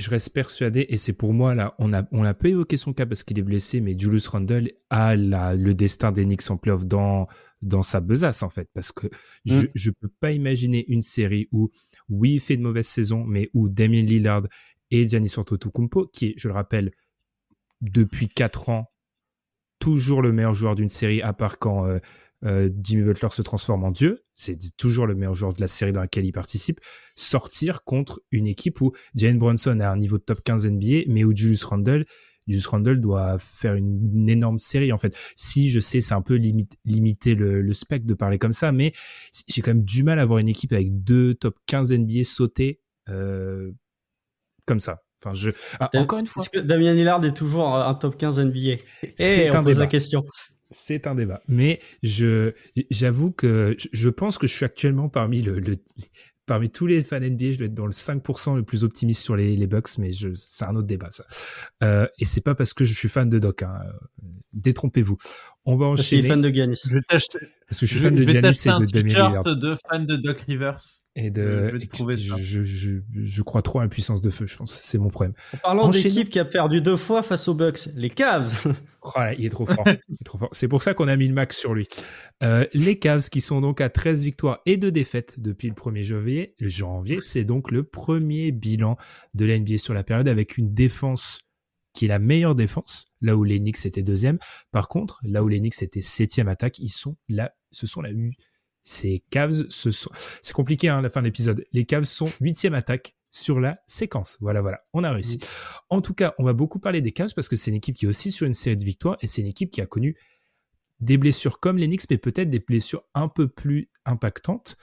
[0.00, 2.92] je reste persuadé, et c'est pour moi là, on a, on a peu évoqué son
[2.92, 6.56] cas parce qu'il est blessé, mais Julius Randle a la, le destin des Knicks en
[6.56, 7.26] playoff dans,
[7.62, 9.08] dans sa besace en fait, parce que
[9.44, 9.70] je, mm.
[9.74, 11.70] je peux pas imaginer une série où,
[12.08, 14.42] oui, il fait de mauvaise saison, mais où Damien Lillard
[14.90, 16.92] et Giannis Antetokounmpo, qui est, je le rappelle,
[17.80, 18.90] depuis quatre ans,
[19.78, 21.98] toujours le meilleur joueur d'une série, à part quand euh,
[22.44, 25.92] euh, Jimmy Butler se transforme en dieu, c'est toujours le meilleur joueur de la série
[25.92, 26.80] dans laquelle il participe,
[27.14, 31.24] sortir contre une équipe où Jane Brunson a un niveau de top 15 NBA, mais
[31.24, 32.06] où Julius Randle,
[32.46, 35.16] Julius Randle doit faire une, énorme série en fait.
[35.36, 36.40] Si je sais, c'est un peu
[36.84, 38.92] limiter le, le spectre de parler comme ça, mais
[39.48, 42.80] j'ai quand même du mal à avoir une équipe avec deux top 15 NBA sautés
[43.08, 43.70] euh,
[44.66, 45.02] comme ça.
[45.22, 46.42] Enfin, je ah, encore une fois.
[46.42, 48.78] Est-ce que Damien Lillard est toujours un top 15 NBA
[49.18, 50.24] eh, on pose la question
[50.70, 51.40] c'est un débat.
[51.48, 52.52] Mais je,
[52.90, 55.76] j'avoue que je pense que je suis actuellement parmi le, le
[56.50, 59.36] parmi tous les fans NBA, je dois être dans le 5% le plus optimiste sur
[59.36, 61.24] les, les Bucks, mais je, c'est un autre débat, ça.
[61.84, 63.84] Euh, et c'est pas parce que je suis fan de Doc, hein.
[64.52, 65.16] Détrompez-vous.
[65.64, 66.22] On va enchaîner.
[66.22, 66.80] Je suis fan de Giannis.
[66.84, 67.38] Je parce que
[67.70, 69.44] je suis fan de Giannis et de Damien Lillard.
[69.44, 70.80] de fan de Doc Rivers.
[71.14, 72.34] Et de, je, trouver ça.
[72.36, 74.72] Je, je, je, crois trop à la puissance de feu, je pense.
[74.72, 75.34] C'est mon problème.
[75.54, 78.74] En parlant d'équipe qui a perdu deux fois face aux Bucks, les Cavs.
[79.02, 79.84] Oh, il est trop fort.
[80.08, 80.48] il est trop fort.
[80.52, 81.88] C'est pour ça qu'on a mis le max sur lui.
[82.42, 86.02] Euh, les Cavs qui sont donc à 13 victoires et 2 défaites depuis le 1er
[86.02, 86.54] janvier.
[86.60, 88.96] Le janvier, c'est donc le premier bilan
[89.34, 91.40] de la NBA sur la période avec une défense
[91.92, 94.38] qui est la meilleure défense, là où les Knicks étaient deuxième.
[94.70, 98.10] Par contre, là où les Knicks étaient septième attaque, ils sont là, ce sont la
[98.82, 100.10] ces Cavs, ce sont,
[100.42, 101.64] c'est compliqué, hein, la fin de l'épisode.
[101.72, 104.38] Les Cavs sont huitième attaque sur la séquence.
[104.40, 105.40] Voilà, voilà, on a réussi.
[105.88, 108.06] En tout cas, on va beaucoup parler des Cavs parce que c'est une équipe qui
[108.06, 110.16] est aussi sur une série de victoires et c'est une équipe qui a connu
[111.00, 114.76] des blessures comme les Knicks, mais peut-être des blessures un peu plus impactantes.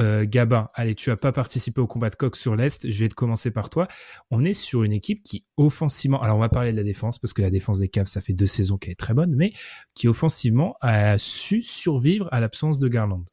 [0.00, 3.08] Euh, Gabin, allez, tu as pas participé au combat de coq sur l'Est, je vais
[3.08, 3.86] te commencer par toi.
[4.30, 7.32] On est sur une équipe qui offensivement, alors on va parler de la défense, parce
[7.32, 9.52] que la défense des Cavs, ça fait deux saisons qu'elle est très bonne, mais
[9.94, 13.24] qui offensivement a su survivre à l'absence de Garland.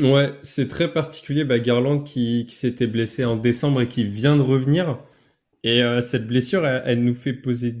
[0.00, 1.44] Ouais, c'est très particulier.
[1.44, 5.02] Bah, Garland qui, qui s'était blessé en décembre et qui vient de revenir.
[5.64, 7.74] Et euh, cette blessure, elle, nous fait poser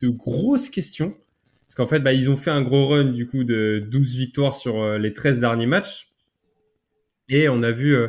[0.00, 1.16] de grosses questions.
[1.66, 4.54] Parce qu'en fait, bah, ils ont fait un gros run du coup de 12 victoires
[4.54, 6.12] sur euh, les 13 derniers matchs.
[7.28, 8.08] Et on a vu euh,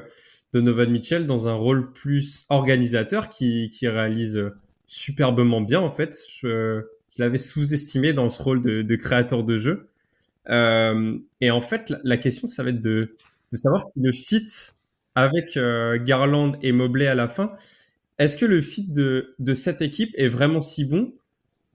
[0.54, 4.52] Donovan Mitchell dans un rôle plus organisateur qui, qui réalise
[4.86, 6.16] superbement bien en fait.
[6.40, 9.90] Je, je l'avais sous-estimé dans ce rôle de, de créateur de jeu.
[11.42, 13.16] et en fait, la, la question, ça va être de
[13.52, 14.48] de savoir si le fit
[15.16, 17.56] avec euh, Garland et Mobley à la fin,
[18.20, 21.14] est-ce que le fit de, de cette équipe est vraiment si bon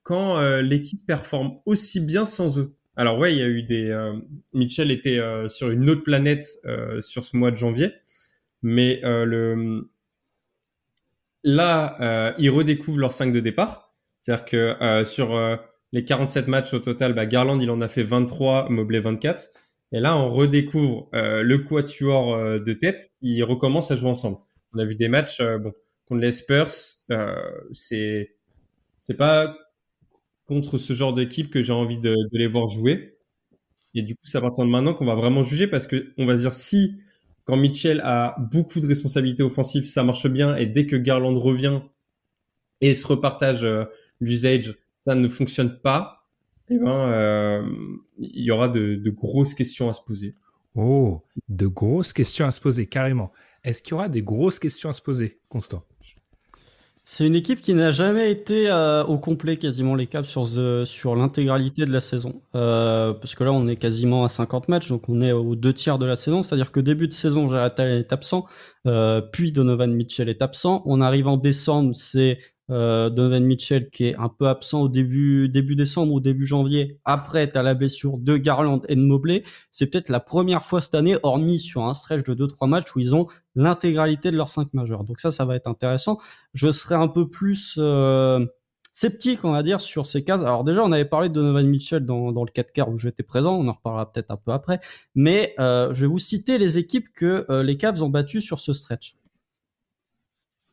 [0.03, 2.75] quand euh, l'équipe performe aussi bien sans eux?
[2.97, 3.89] Alors ouais, il y a eu des...
[3.91, 4.13] Euh,
[4.53, 6.45] Mitchell était sur une autre planète
[7.01, 7.93] sur ce mois de janvier,
[8.63, 9.89] mais le
[11.43, 13.95] là, ils redécouvrent leur 5 de départ.
[14.21, 15.35] C'est-à-dire que sur
[15.93, 19.49] les 47 matchs au total, bah, Garland, il en a fait 23, Mobley 24.
[19.93, 23.11] Et là, on redécouvre euh, le quatuor euh, de tête.
[23.21, 24.39] Ils recommencent à jouer ensemble.
[24.75, 25.73] On a vu des matchs, euh, bon,
[26.07, 26.71] contre les Spurs.
[27.73, 28.37] c'est
[29.01, 29.57] c'est pas
[30.47, 33.19] contre ce genre d'équipe que j'ai envie de, de, les voir jouer.
[33.95, 36.27] Et du coup, c'est à partir de maintenant qu'on va vraiment juger parce que on
[36.27, 37.03] va dire si
[37.45, 41.81] quand Mitchell a beaucoup de responsabilités offensives, ça marche bien, et dès que Garland revient
[42.81, 43.67] et se repartage
[44.21, 46.22] l'usage, ça ne fonctionne pas
[46.69, 47.63] eh ben, euh,
[48.19, 50.37] il y aura de, de, grosses questions à se poser.
[50.75, 53.33] Oh, de grosses questions à se poser, carrément.
[53.65, 55.85] Est-ce qu'il y aura des grosses questions à se poser, Constant?
[57.05, 60.47] C'est une équipe qui n'a jamais été euh, au complet quasiment les Cavs sur,
[60.87, 62.43] sur l'intégralité de la saison.
[62.55, 65.73] Euh, parce que là, on est quasiment à 50 matchs, donc on est aux deux
[65.73, 66.45] tiers de la saison.
[66.45, 68.47] C'est-à-dire que début de saison, Jared est absent,
[68.87, 70.83] euh, puis Donovan Mitchell est absent.
[70.87, 72.39] On arrive en décembre, c'est
[72.73, 76.99] euh, Donovan Mitchell qui est un peu absent au début début décembre ou début janvier.
[77.05, 79.45] Après, tu as la blessure de Garland et de Mobley.
[79.71, 83.01] C'est peut-être la première fois cette année, hormis sur un stretch de 2-3 matchs où
[83.01, 85.05] ils ont l'intégralité de leurs 5 majeurs.
[85.05, 86.19] Donc ça, ça va être intéressant.
[86.55, 88.45] Je serai un peu plus euh,
[88.93, 90.43] sceptique, on va dire, sur ces cases.
[90.43, 93.23] Alors déjà, on avait parlé de Donovan Mitchell dans, dans le 4 quarts où j'étais
[93.23, 93.59] présent.
[93.59, 94.81] On en reparlera peut-être un peu après.
[95.15, 98.61] Mais euh, je vais vous citer les équipes que euh, les Cavs ont battues sur
[98.61, 99.17] ce stretch.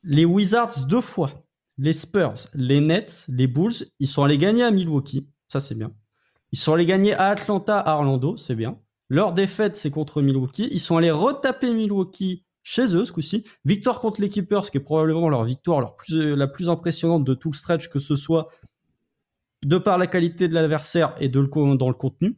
[0.03, 1.31] Les Wizards deux fois
[1.79, 5.93] les Spurs, les Nets, les Bulls, ils sont allés gagner à Milwaukee, ça c'est bien.
[6.51, 8.79] Ils sont allés gagner à Atlanta, à Orlando, c'est bien.
[9.07, 10.67] Leur défaite, c'est contre Milwaukee.
[10.71, 13.45] Ils sont allés retaper Milwaukee chez eux ce coup-ci.
[13.65, 17.49] Victoire contre les Keepers, qui est probablement leur victoire plus, la plus impressionnante de tout
[17.51, 18.49] le stretch, que ce soit
[19.63, 21.41] de par la qualité de l'adversaire et de
[21.75, 22.35] dans le contenu.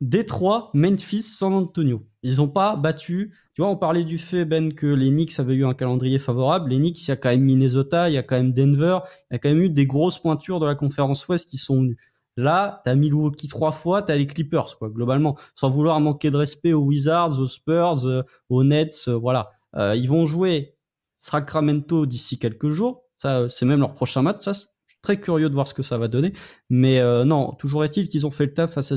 [0.00, 2.04] Détroit, Memphis, San Antonio.
[2.22, 3.34] Ils n'ont pas battu.
[3.54, 6.70] Tu vois, on parlait du fait, Ben, que les Knicks avaient eu un calendrier favorable.
[6.70, 8.98] Les Knicks, il y a quand même Minnesota, il y a quand même Denver,
[9.30, 11.76] il y a quand même eu des grosses pointures de la conférence Ouest qui sont
[11.76, 11.98] venues.
[12.36, 15.36] Là, t'as Milwaukee trois fois, t'as les Clippers, quoi, globalement.
[15.54, 19.50] Sans vouloir manquer de respect aux Wizards, aux Spurs, euh, aux Nets, euh, voilà.
[19.76, 20.76] Euh, ils vont jouer
[21.18, 23.04] Sacramento d'ici quelques jours.
[23.16, 24.40] Ça, c'est même leur prochain match.
[24.40, 26.32] Ça, je très curieux de voir ce que ça va donner.
[26.70, 28.96] Mais non, toujours est-il qu'ils ont fait le taf face à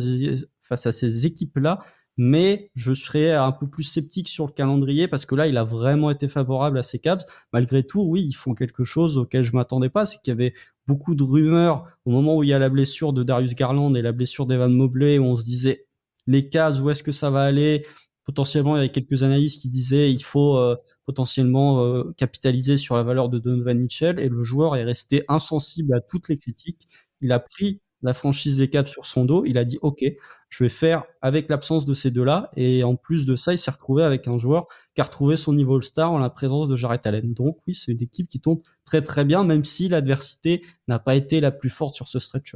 [0.61, 1.79] face à ces équipes-là
[2.17, 5.63] mais je serais un peu plus sceptique sur le calendrier parce que là, il a
[5.63, 7.25] vraiment été favorable à ces Cavs.
[7.51, 10.53] Malgré tout, oui, ils font quelque chose auquel je m'attendais pas, c'est qu'il y avait
[10.87, 14.01] beaucoup de rumeurs au moment où il y a la blessure de Darius Garland et
[14.01, 15.87] la blessure d'Evan Mobley, où on se disait
[16.27, 17.85] les Cavs, où est-ce que ça va aller?
[18.23, 22.95] Potentiellement, il y avait quelques analystes qui disaient il faut euh, potentiellement euh, capitaliser sur
[22.95, 26.87] la valeur de Donovan Mitchell, et le joueur est resté insensible à toutes les critiques.
[27.21, 30.03] Il a pris la franchise des Cavs sur son dos, il a dit OK,
[30.49, 32.49] je vais faire avec l'absence de ces deux-là.
[32.55, 35.53] Et en plus de ça, il s'est retrouvé avec un joueur qui a retrouvé son
[35.53, 37.33] niveau All-Star en la présence de Jarrett Allen.
[37.33, 41.15] Donc oui, c'est une équipe qui tombe très très bien, même si l'adversité n'a pas
[41.15, 42.55] été la plus forte sur ce stretch.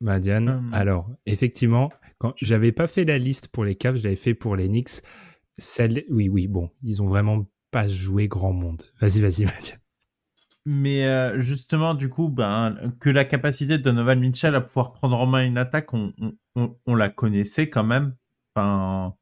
[0.00, 0.74] Madiane, hum.
[0.74, 4.56] alors effectivement, quand j'avais pas fait la liste pour les Cavs, je l'avais fait pour
[4.56, 5.02] les Knicks.
[5.56, 8.82] Celle, oui, oui, bon, ils ont vraiment pas joué grand monde.
[9.00, 9.83] Vas-y, vas-y, Madiane.
[10.66, 15.18] Mais euh, justement, du coup, ben, que la capacité de Donovan Mitchell à pouvoir prendre
[15.18, 16.12] en main une attaque, on,
[16.54, 18.16] on, on, la connaissait quand même.
[18.54, 19.14] Enfin,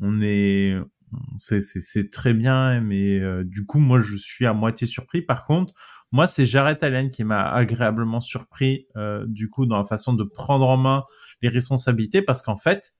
[0.00, 0.76] on est,
[1.38, 5.22] c'est très bien, mais euh, du coup, moi, je suis à moitié surpris.
[5.22, 5.74] Par contre,
[6.12, 10.24] moi, c'est Jared Allen qui m'a agréablement surpris, euh, du coup, dans la façon de
[10.24, 11.04] prendre en main
[11.42, 12.94] les responsabilités, parce qu'en fait,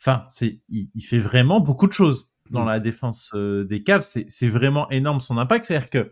[0.00, 2.68] enfin, c'est, il, il, fait vraiment beaucoup de choses dans mm.
[2.68, 4.02] la défense euh, des caves.
[4.02, 5.64] C'est vraiment énorme son impact.
[5.64, 6.10] C'est-à-dire que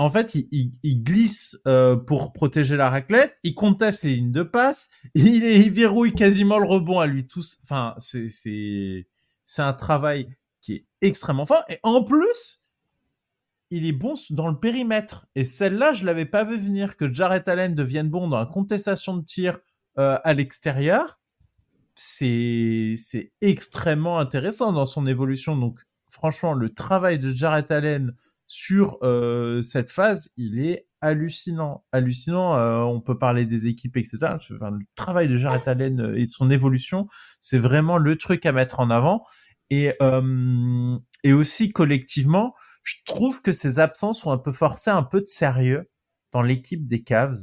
[0.00, 4.88] en fait, il, glisse euh, pour protéger la raclette, il conteste les lignes de passe,
[5.14, 7.60] il, il verrouille quasiment le rebond à lui tous.
[7.64, 9.06] Enfin, c'est c'est
[9.44, 12.64] c'est un travail qui est extrêmement fort et en plus,
[13.70, 15.26] il est bon dans le périmètre.
[15.34, 19.18] Et celle-là, je l'avais pas vu venir que Jarrett Allen devienne bon dans la contestation
[19.18, 19.58] de tir
[19.98, 21.20] euh, à l'extérieur.
[21.94, 25.58] C'est c'est extrêmement intéressant dans son évolution.
[25.58, 25.78] Donc
[26.08, 28.14] franchement, le travail de Jarrett Allen
[28.52, 31.84] sur euh, cette phase, il est hallucinant.
[31.92, 34.18] Hallucinant, euh, on peut parler des équipes, etc.
[34.50, 37.06] Le travail de Jared Allen euh, et son évolution,
[37.40, 39.24] c'est vraiment le truc à mettre en avant.
[39.70, 45.04] Et, euh, et aussi collectivement, je trouve que ces absences sont un peu forcées un
[45.04, 45.88] peu de sérieux
[46.32, 47.36] dans l'équipe des Cavs.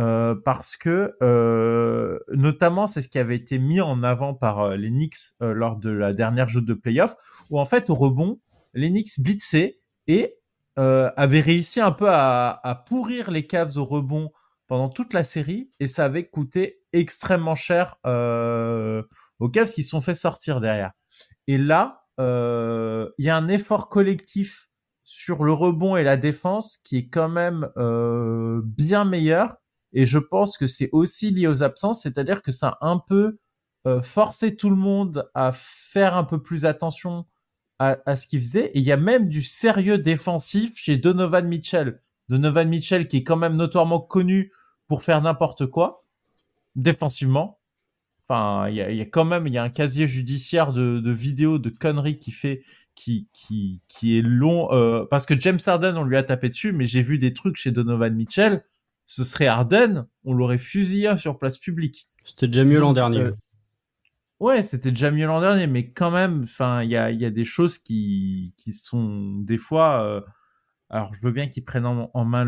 [0.00, 4.88] Euh, parce que euh, notamment c'est ce qui avait été mis en avant par les
[4.90, 7.14] Knicks lors de la dernière jeu de playoff
[7.50, 8.40] où en fait au rebond
[8.72, 10.34] les Knicks blitzaient et
[10.78, 14.30] euh, avait réussi un peu à, à, pourrir les Cavs au rebond
[14.66, 19.02] pendant toute la série et ça avait coûté extrêmement cher euh,
[19.38, 20.92] aux Cavs qui se sont fait sortir derrière.
[21.46, 24.68] Et là, euh, il y a un effort collectif
[25.04, 29.56] sur le rebond et la défense qui est quand même euh, bien meilleur.
[29.92, 33.38] Et je pense que c'est aussi lié aux absences, c'est-à-dire que ça a un peu
[33.86, 37.26] euh, forcé tout le monde à faire un peu plus attention
[37.82, 38.66] à, ce qu'il faisait.
[38.66, 42.00] Et il y a même du sérieux défensif chez Donovan Mitchell.
[42.28, 44.52] Donovan Mitchell qui est quand même notoirement connu
[44.88, 46.04] pour faire n'importe quoi
[46.76, 47.58] défensivement.
[48.24, 51.00] Enfin, il y a, y a, quand même il y a un casier judiciaire de,
[51.00, 52.62] de vidéos de conneries qui fait
[52.94, 56.72] qui qui qui est long euh, parce que James Harden on lui a tapé dessus,
[56.72, 58.64] mais j'ai vu des trucs chez Donovan Mitchell.
[59.06, 62.06] Ce serait Harden, on l'aurait fusillé sur place publique.
[62.24, 63.20] C'était déjà mieux l'an dernier.
[63.20, 63.32] Euh,
[64.42, 67.30] Ouais, c'était déjà mieux l'an dernier, mais quand même, enfin, il y a, y a
[67.30, 70.04] des choses qui, qui sont des fois.
[70.04, 70.20] Euh,
[70.90, 72.44] alors, je veux bien qu'ils prennent en, main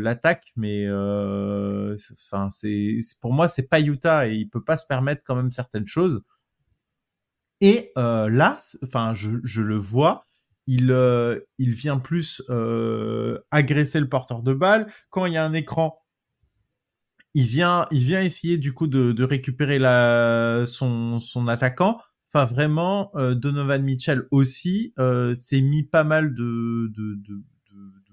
[0.00, 4.86] l'attaque, mais euh, enfin, c'est pour moi, c'est pas Utah et il peut pas se
[4.86, 6.24] permettre quand même certaines choses.
[7.60, 10.26] Et euh, là, enfin, je, je le vois,
[10.66, 14.90] il, euh, il vient plus euh, agresser le porteur de balle.
[15.10, 16.01] Quand il y a un écran,
[17.34, 22.00] il vient, il vient essayer du coup de, de récupérer la, son, son attaquant.
[22.32, 27.42] Enfin, vraiment, euh, Donovan Mitchell aussi euh, s'est mis pas mal de, de, de, de,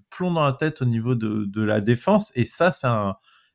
[0.10, 2.36] plomb dans la tête au niveau de, de la défense.
[2.36, 2.88] Et ça, c'est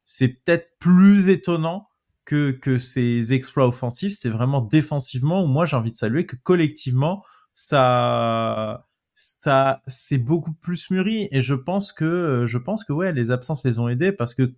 [0.07, 1.89] c'est peut-être plus étonnant
[2.25, 4.15] que, que ses exploits offensifs.
[4.15, 10.53] C'est vraiment défensivement où moi j'ai envie de saluer que collectivement, ça, ça, c'est beaucoup
[10.53, 11.29] plus mûri.
[11.31, 14.55] Et je pense que, je pense que ouais, les absences les ont aidés parce que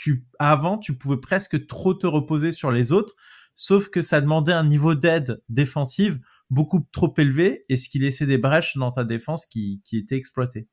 [0.00, 3.14] tu avant tu pouvais presque trop te reposer sur les autres,
[3.54, 8.24] sauf que ça demandait un niveau d'aide défensive beaucoup trop élevé et ce qui laissait
[8.24, 10.68] des brèches dans ta défense qui, qui étaient exploitées.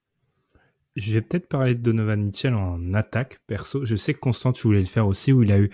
[0.95, 3.83] Je vais peut-être parler de Donovan Mitchell en attaque perso.
[3.83, 5.69] Je sais que Constant tu voulais le faire aussi où il a eu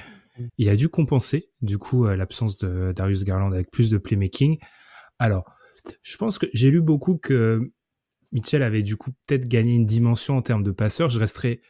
[0.58, 4.58] il a dû compenser du coup euh, l'absence de Darius Garland avec plus de playmaking.
[5.20, 5.46] Alors,
[6.02, 7.72] je pense que j'ai lu beaucoup que
[8.32, 11.10] Mitchell avait du coup peut-être gagné une dimension en termes de passeur.
[11.10, 11.62] Je resterai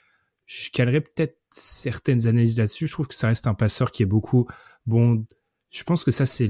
[0.46, 2.88] je calerais peut-être certaines analyses là-dessus.
[2.88, 4.48] Je trouve que ça reste un passeur qui est beaucoup
[4.86, 5.26] bon.
[5.70, 6.50] Je pense que ça c'est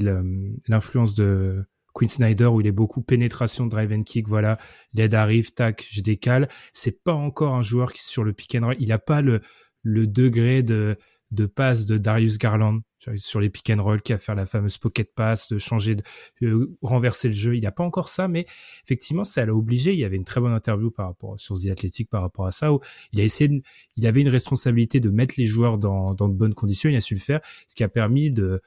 [0.67, 4.27] l'influence de Quinn Snyder où il est beaucoup pénétration, drive and kick.
[4.27, 4.57] Voilà,
[4.93, 6.49] l'aide arrive, tac, je décale.
[6.73, 8.75] C'est pas encore un joueur qui sur le pick and roll.
[8.79, 9.41] Il a pas le
[9.83, 10.97] le degré de
[11.31, 12.79] de passe de Darius Garland
[13.15, 16.03] sur les pick and roll qui a fait la fameuse pocket pass, de changer, de
[16.43, 17.55] euh, renverser le jeu.
[17.55, 18.45] Il n'a pas encore ça, mais
[18.83, 19.93] effectivement, ça l'a obligé.
[19.93, 22.51] Il y avait une très bonne interview par rapport sur The Athletic par rapport à
[22.51, 22.79] ça où
[23.11, 23.61] il a essayé,
[23.97, 26.89] il avait une responsabilité de mettre les joueurs dans, dans de bonnes conditions.
[26.89, 28.61] Il a su le faire, ce qui a permis de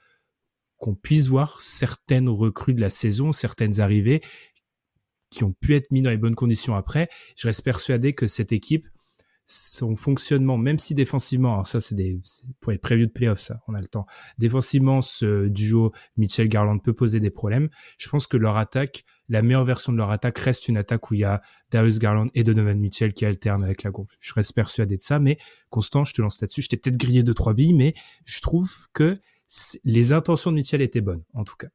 [0.79, 4.21] qu'on puisse voir certaines recrues de la saison, certaines arrivées
[5.31, 7.09] qui ont pu être mis dans les bonnes conditions après.
[7.37, 8.87] Je reste persuadé que cette équipe
[9.47, 12.21] son fonctionnement, même si défensivement, alors ça c'est des
[12.61, 14.07] pour les prévus de playoffs, ça, on a le temps.
[14.39, 17.69] Défensivement, ce duo Mitchell Garland peut poser des problèmes.
[17.99, 21.15] Je pense que leur attaque, la meilleure version de leur attaque reste une attaque où
[21.15, 21.41] il y a
[21.71, 24.11] Darius Garland et Donovan Mitchell qui alternent avec la groupe.
[24.19, 25.39] Je reste persuadé de ça, mais
[25.71, 26.63] Constant, je te lance là-dessus.
[26.63, 27.95] Je t'ai peut-être grillé deux trois billes, mais
[28.25, 29.19] je trouve que
[29.85, 31.69] les intentions de Mitchell étaient bonnes, en tout cas.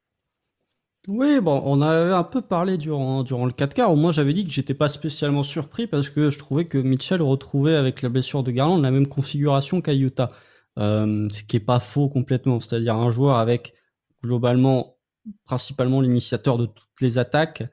[1.08, 3.96] Oui, bon, on avait un peu parlé durant, durant le 4 quarts.
[3.96, 7.76] Moi, j'avais dit que j'étais pas spécialement surpris parce que je trouvais que Mitchell retrouvait
[7.76, 10.32] avec la blessure de Garland la même configuration qu'à Utah.
[10.80, 12.60] Euh, ce qui est pas faux complètement.
[12.60, 13.74] C'est-à-dire un joueur avec
[14.24, 14.96] globalement
[15.46, 17.64] principalement l'initiateur de toutes les attaques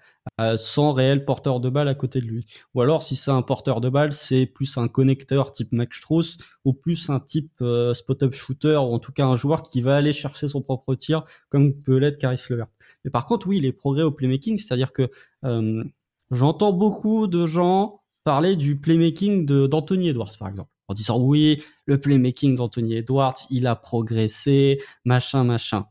[0.40, 2.46] euh, sans réel porteur de balle à côté de lui.
[2.74, 6.38] Ou alors si c'est un porteur de balle, c'est plus un connecteur type Max Strauss
[6.64, 9.96] ou plus un type euh, spot-up shooter ou en tout cas un joueur qui va
[9.96, 12.68] aller chercher son propre tir comme peut l'être Caris Levert.
[13.04, 15.10] Mais par contre, oui, les progrès au playmaking, c'est-à-dire que
[15.44, 15.82] euh,
[16.30, 21.98] j'entends beaucoup de gens parler du playmaking d'Anthony Edwards par exemple en disant oui, le
[22.00, 25.86] playmaking d'Anthony Edwards, il a progressé, machin, machin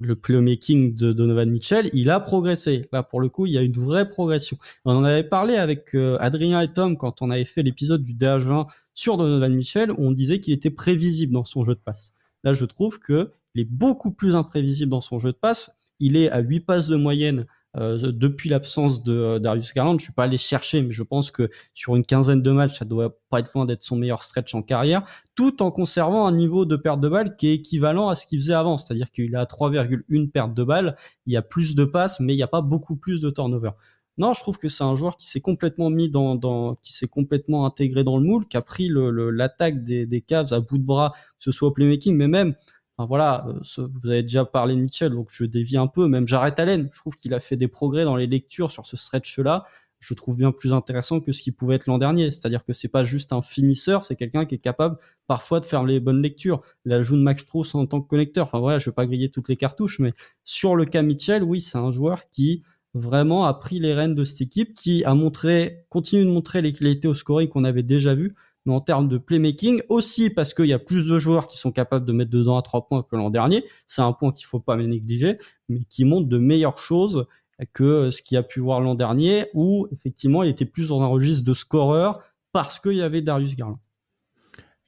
[0.00, 2.86] le playmaking de Donovan Mitchell, il a progressé.
[2.92, 4.58] Là, pour le coup, il y a une vraie progression.
[4.84, 8.14] On en avait parlé avec euh, Adrien et Tom quand on avait fait l'épisode du
[8.14, 12.14] DH20 sur Donovan Mitchell, où on disait qu'il était prévisible dans son jeu de passe.
[12.42, 15.70] Là, je trouve que il est beaucoup plus imprévisible dans son jeu de passe.
[16.00, 17.46] Il est à 8 passes de moyenne
[17.76, 21.30] euh, depuis l'absence de euh, Darius Garland, je suis pas allé chercher, mais je pense
[21.30, 24.54] que sur une quinzaine de matchs, ça doit pas être loin d'être son meilleur stretch
[24.54, 25.02] en carrière,
[25.34, 28.38] tout en conservant un niveau de perte de balle qui est équivalent à ce qu'il
[28.38, 30.96] faisait avant, c'est-à-dire qu'il a 3,1 pertes de balle,
[31.26, 33.70] il y a plus de passes, mais il n'y a pas beaucoup plus de turnover.
[34.16, 37.08] Non, je trouve que c'est un joueur qui s'est complètement mis dans, dans qui s'est
[37.08, 40.84] complètement intégré dans le moule, qui a pris l'attaque des, des Cavs à bout de
[40.84, 42.54] bras, que ce soit au playmaking, mais même
[42.96, 46.06] Enfin, voilà, euh, vous avez déjà parlé de Mitchell, donc je dévie un peu.
[46.06, 48.96] Même Jarrett Allen, je trouve qu'il a fait des progrès dans les lectures sur ce
[48.96, 49.64] stretch-là.
[49.98, 52.30] Je trouve bien plus intéressant que ce qui pouvait être l'an dernier.
[52.30, 55.84] C'est-à-dire que c'est pas juste un finisseur, c'est quelqu'un qui est capable parfois de faire
[55.84, 56.60] les bonnes lectures.
[56.84, 58.46] L'ajout de Max Strauss en tant que connecteur.
[58.46, 60.12] Enfin voilà, je vais pas griller toutes les cartouches, mais
[60.44, 64.24] sur le cas Mitchell, oui, c'est un joueur qui vraiment a pris les rênes de
[64.24, 68.14] cette équipe, qui a montré, continue de montrer les qualités au scoring qu'on avait déjà
[68.14, 68.34] vu,
[68.64, 71.72] mais en termes de playmaking aussi parce qu'il y a plus de joueurs qui sont
[71.72, 73.64] capables de mettre dedans à trois points que l'an dernier.
[73.86, 75.38] C'est un point qu'il faut pas négliger,
[75.68, 77.26] mais qui montre de meilleures choses
[77.72, 81.06] que ce qu'il a pu voir l'an dernier où effectivement il était plus dans un
[81.06, 82.20] registre de scoreur
[82.52, 83.78] parce qu'il y avait Darius Garland.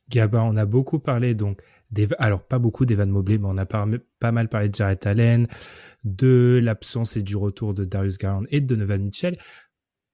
[0.09, 1.63] Gabin, on a beaucoup parlé donc
[2.19, 3.87] alors pas beaucoup d'Evan Mobley, mais on a pas,
[4.19, 5.47] pas mal parlé de Jarrett Allen,
[6.05, 9.39] de l'absence et du retour de Darius Garland et de Donovan Mitchell.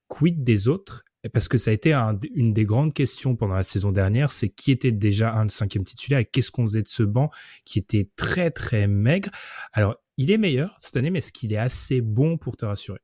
[0.07, 1.93] Quid des autres parce que ça a été
[2.33, 6.19] une des grandes questions pendant la saison dernière, c'est qui était déjà un cinquième titulaire
[6.19, 7.29] et qu'est-ce qu'on faisait de ce banc
[7.65, 9.29] qui était très très maigre.
[9.71, 12.99] Alors, il est meilleur cette année, mais est-ce qu'il est assez bon pour te rassurer?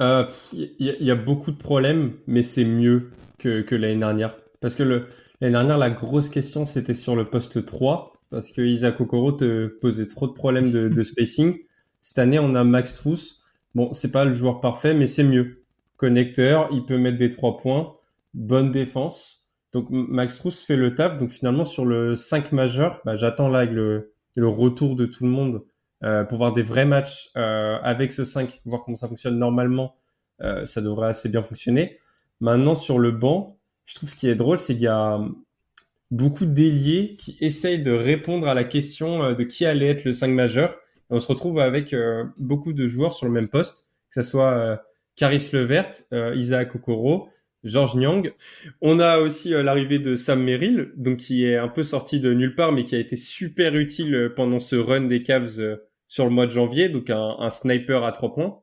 [0.00, 0.24] Il euh,
[0.78, 4.36] y, a beaucoup de problèmes, mais c'est mieux que, que l'année dernière.
[4.60, 9.00] Parce que l'année dernière, la grosse question, c'était sur le poste 3, parce que Isaac
[9.00, 11.58] Okoro te posait trop de problèmes de, de spacing.
[12.00, 13.42] Cette année, on a Max Truss.
[13.74, 15.57] Bon, c'est pas le joueur parfait, mais c'est mieux
[15.98, 17.94] connecteur, il peut mettre des trois points,
[18.32, 19.48] bonne défense.
[19.72, 21.18] Donc Max Truss fait le taf.
[21.18, 25.30] Donc finalement sur le 5 majeur, bah, j'attends là le, le, retour de tout le
[25.30, 25.64] monde
[26.04, 29.96] euh, pour voir des vrais matchs euh, avec ce 5, voir comment ça fonctionne normalement.
[30.40, 31.98] Euh, ça devrait assez bien fonctionner.
[32.40, 35.20] Maintenant sur le banc, je trouve ce qui est drôle, c'est qu'il y a
[36.12, 40.28] beaucoup d'ailiers qui essayent de répondre à la question de qui allait être le 5
[40.28, 40.76] majeur.
[41.10, 41.94] On se retrouve avec
[42.36, 44.80] beaucoup de joueurs sur le même poste, que ce soit
[45.18, 47.28] Caris Levert, euh, Isaac Okoro,
[47.64, 48.32] George Nyang.
[48.80, 52.32] On a aussi euh, l'arrivée de Sam Merrill, donc qui est un peu sorti de
[52.32, 56.24] nulle part, mais qui a été super utile euh, pendant ce run des Cavs sur
[56.24, 58.62] le mois de janvier, donc un, sniper à trois points.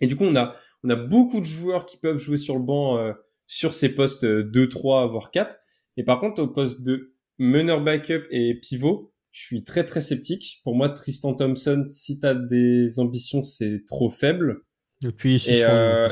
[0.00, 2.62] Et du coup, on a on a beaucoup de joueurs qui peuvent jouer sur le
[2.62, 3.14] banc
[3.46, 5.54] sur ces postes 2, 3, voire 4.
[5.98, 10.60] Et par contre, au poste de meneur backup et pivot, je suis très très sceptique.
[10.64, 14.62] Pour moi, Tristan Thompson, si t'as des ambitions, c'est trop faible.
[15.02, 16.08] Depuis et, euh,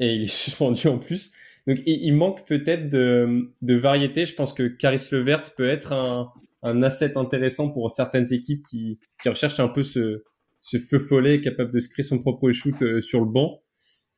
[0.00, 1.32] et il est suspendu en plus.
[1.66, 4.24] Donc il, manque peut-être de, de, variété.
[4.24, 8.98] Je pense que Caris Levert peut être un, un asset intéressant pour certaines équipes qui,
[9.22, 10.22] qui recherchent un peu ce,
[10.62, 13.60] ce feu follet capable de se créer son propre shoot euh, sur le banc.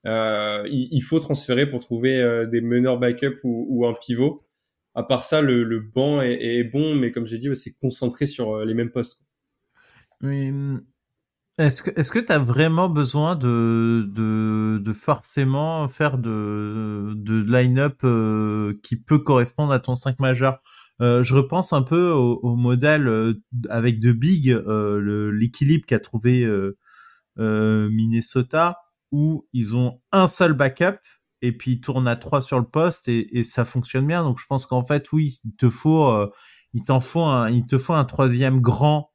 [0.06, 4.46] Euh, il, il, faut transférer pour trouver euh, des meneurs backup ou, ou, un pivot.
[4.94, 8.26] À part ça, le, le banc est, est, bon, mais comme j'ai dit, c'est concentré
[8.26, 9.24] sur euh, les mêmes postes.
[10.22, 10.50] Oui,
[11.58, 17.42] est-ce que est-ce que tu as vraiment besoin de, de, de forcément faire de, de
[17.52, 20.60] line-up euh, qui peut correspondre à ton 5 majeur?
[21.02, 23.34] Euh, Je repense un peu au, au modèle euh,
[23.68, 28.78] avec de Big, euh, l'équilibre qu'a trouvé euh, Minnesota,
[29.12, 30.98] où ils ont un seul backup
[31.42, 34.22] et puis ils tournent à trois sur le poste et, et ça fonctionne bien.
[34.24, 36.26] Donc je pense qu'en fait oui, il te faut
[36.74, 39.09] il t'en faut un, il te faut un troisième grand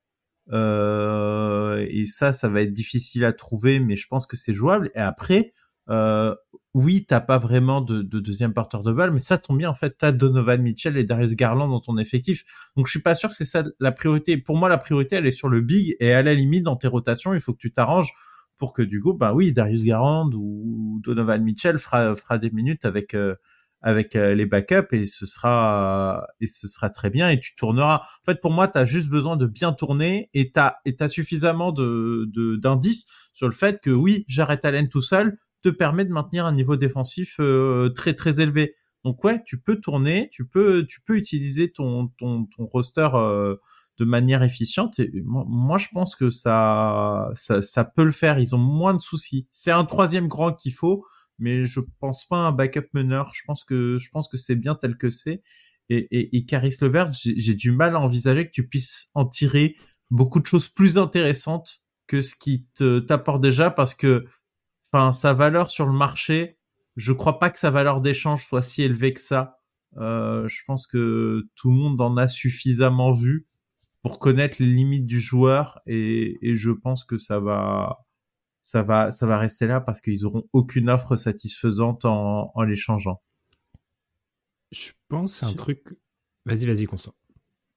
[0.52, 4.92] euh, et ça, ça va être difficile à trouver, mais je pense que c'est jouable.
[4.96, 5.52] Et après,
[5.90, 6.36] euh,
[6.74, 9.76] oui, t'as pas vraiment de, de, deuxième porteur de balle, mais ça tombe bien en
[9.76, 9.96] fait.
[9.98, 12.44] T'as Donovan Mitchell et Darius Garland dans ton effectif,
[12.76, 14.38] donc je suis pas sûr que c'est ça la priorité.
[14.38, 16.88] Pour moi, la priorité elle est sur le big et à la limite dans tes
[16.88, 18.14] rotations, il faut que tu t'arranges
[18.58, 22.86] pour que du coup, bah oui, Darius Garland ou Donovan Mitchell fera fera des minutes
[22.86, 23.36] avec euh,
[23.86, 28.02] avec euh, les backups et ce sera et ce sera très bien et tu tourneras.
[28.02, 31.08] En fait, pour moi, tu as juste besoin de bien tourner et tu as et
[31.08, 32.28] suffisamment de
[32.58, 36.54] d'indices sur le fait que oui, Jarrett Allen tout seul te permet de maintenir un
[36.54, 38.76] niveau défensif euh, très très élevé.
[39.04, 43.56] Donc ouais, tu peux tourner, tu peux tu peux utiliser ton ton ton roster euh,
[44.00, 45.00] de manière efficiente.
[45.00, 48.40] Et moi, moi, je pense que ça, ça ça peut le faire.
[48.40, 49.48] Ils ont moins de soucis.
[49.52, 51.06] C'est un troisième grand qu'il faut
[51.40, 53.32] mais je pense pas à un backup meneur.
[53.34, 55.42] Je pense que je pense que c'est bien tel que c'est.
[55.90, 59.76] Et, et, et Caris Levert, j'ai du mal à envisager que tu puisses en tirer
[60.10, 64.26] beaucoup de choses plus intéressantes que ce qui te t'apporte déjà, parce que,
[64.92, 66.58] enfin, sa valeur sur le marché,
[66.96, 69.60] je crois pas que sa valeur d'échange soit si élevée que ça.
[69.98, 73.48] Euh, je pense que tout le monde en a suffisamment vu
[74.02, 78.05] pour connaître les limites du joueur et, et je pense que ça va
[78.66, 83.22] ça va, ça va rester là parce qu'ils auront aucune offre satisfaisante en, en l'échangeant.
[84.72, 85.84] Je pense c'est un truc.
[86.48, 87.14] Vas-y, vas-y, Constant.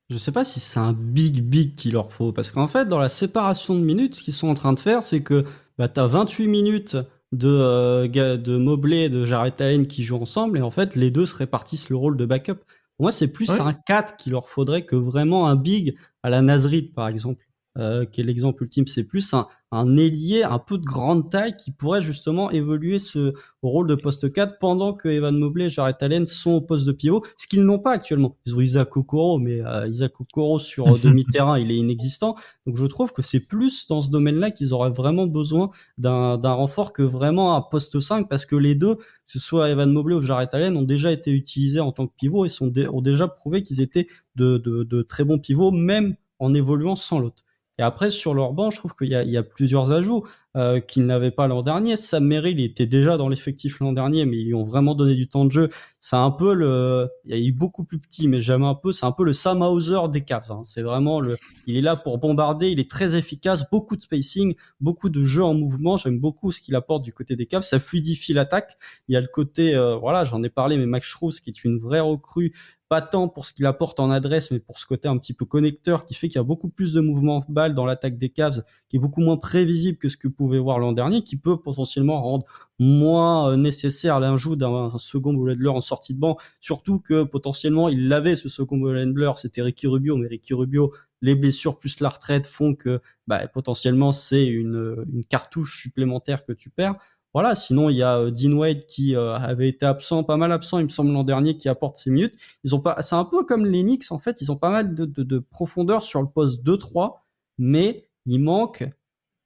[0.08, 2.98] Je sais pas si c'est un big big qu'il leur faut parce qu'en fait dans
[2.98, 5.44] la séparation de minutes ce qu'ils sont en train de faire c'est que
[5.76, 6.96] bah, tu as 28 minutes
[7.32, 11.10] de euh, de Mobley et de Jarrett Allen qui jouent ensemble et en fait les
[11.10, 12.54] deux se répartissent le rôle de backup.
[12.96, 16.40] Pour moi c'est plus un 4 qu'il leur faudrait que vraiment un big à la
[16.40, 17.44] Nazrid par exemple.
[17.78, 21.54] Euh, qui est l'exemple ultime, c'est plus un, un ailier un peu de grande taille
[21.56, 26.02] qui pourrait justement évoluer ce rôle de poste 4 pendant que Evan Mobley et Jarrett
[26.02, 28.36] Allen sont au poste de pivot, ce qu'ils n'ont pas actuellement.
[28.46, 32.34] Ils ont Isaac Okoro, mais euh, Isaac Okoro sur euh, demi-terrain, il est inexistant.
[32.66, 36.92] Donc je trouve que c'est plus dans ce domaine-là qu'ils auraient vraiment besoin d'un renfort
[36.92, 40.22] que vraiment un poste 5 parce que les deux, que ce soit Evan Mobley ou
[40.22, 43.62] Jarrett Allen, ont déjà été utilisés en tant que pivot et sont ont déjà prouvé
[43.62, 47.44] qu'ils étaient de, de, de très bons pivots, même en évoluant sans l'autre.
[47.78, 50.24] Et après, sur leur banc, je trouve qu'il y, y a, plusieurs ajouts
[50.56, 51.96] euh, qu'ils n'avaient pas l'an dernier.
[51.96, 55.28] Sam Merrill était déjà dans l'effectif l'an dernier, mais ils lui ont vraiment donné du
[55.28, 55.68] temps de jeu.
[56.00, 57.08] C'est un peu le...
[57.26, 58.92] Il eu beaucoup plus petit, mais j'aime un peu.
[58.92, 60.50] C'est un peu le Sam Hauser des Cavs.
[60.50, 60.62] Hein.
[60.64, 61.36] C'est vraiment le...
[61.66, 65.44] Il est là pour bombarder, il est très efficace, beaucoup de spacing, beaucoup de jeux
[65.44, 65.96] en mouvement.
[65.96, 67.62] J'aime beaucoup ce qu'il apporte du côté des Cavs.
[67.62, 68.78] Ça fluidifie l'attaque.
[69.08, 69.74] Il y a le côté...
[69.74, 72.54] Euh, voilà, j'en ai parlé, mais Max Struz, qui est une vraie recrue,
[72.88, 75.44] pas tant pour ce qu'il apporte en adresse, mais pour ce côté un petit peu
[75.44, 78.64] connecteur qui fait qu'il y a beaucoup plus de mouvements balle dans l'attaque des Cavs,
[78.88, 82.22] qui est beaucoup moins prévisible que ce que pouvait voir l'an dernier, qui peut potentiellement
[82.22, 82.46] rendre
[82.78, 88.08] moins euh, nécessaire l'ajout d'un second Bolendler en sortie de banc, surtout que potentiellement il
[88.08, 92.46] l'avait ce second Bolendler, c'était Ricky Rubio, mais Ricky Rubio, les blessures plus la retraite
[92.46, 96.94] font que bah, potentiellement c'est une, une cartouche supplémentaire que tu perds.
[97.34, 100.50] Voilà, sinon il y a euh, Dean Wade qui euh, avait été absent, pas mal
[100.52, 102.34] absent, il me semble l'an dernier, qui apporte ses minutes.
[102.64, 104.94] Ils ont pas, c'est un peu comme les Knicks en fait, ils ont pas mal
[104.94, 107.18] de, de, de profondeur sur le poste 2-3,
[107.58, 108.84] mais il manque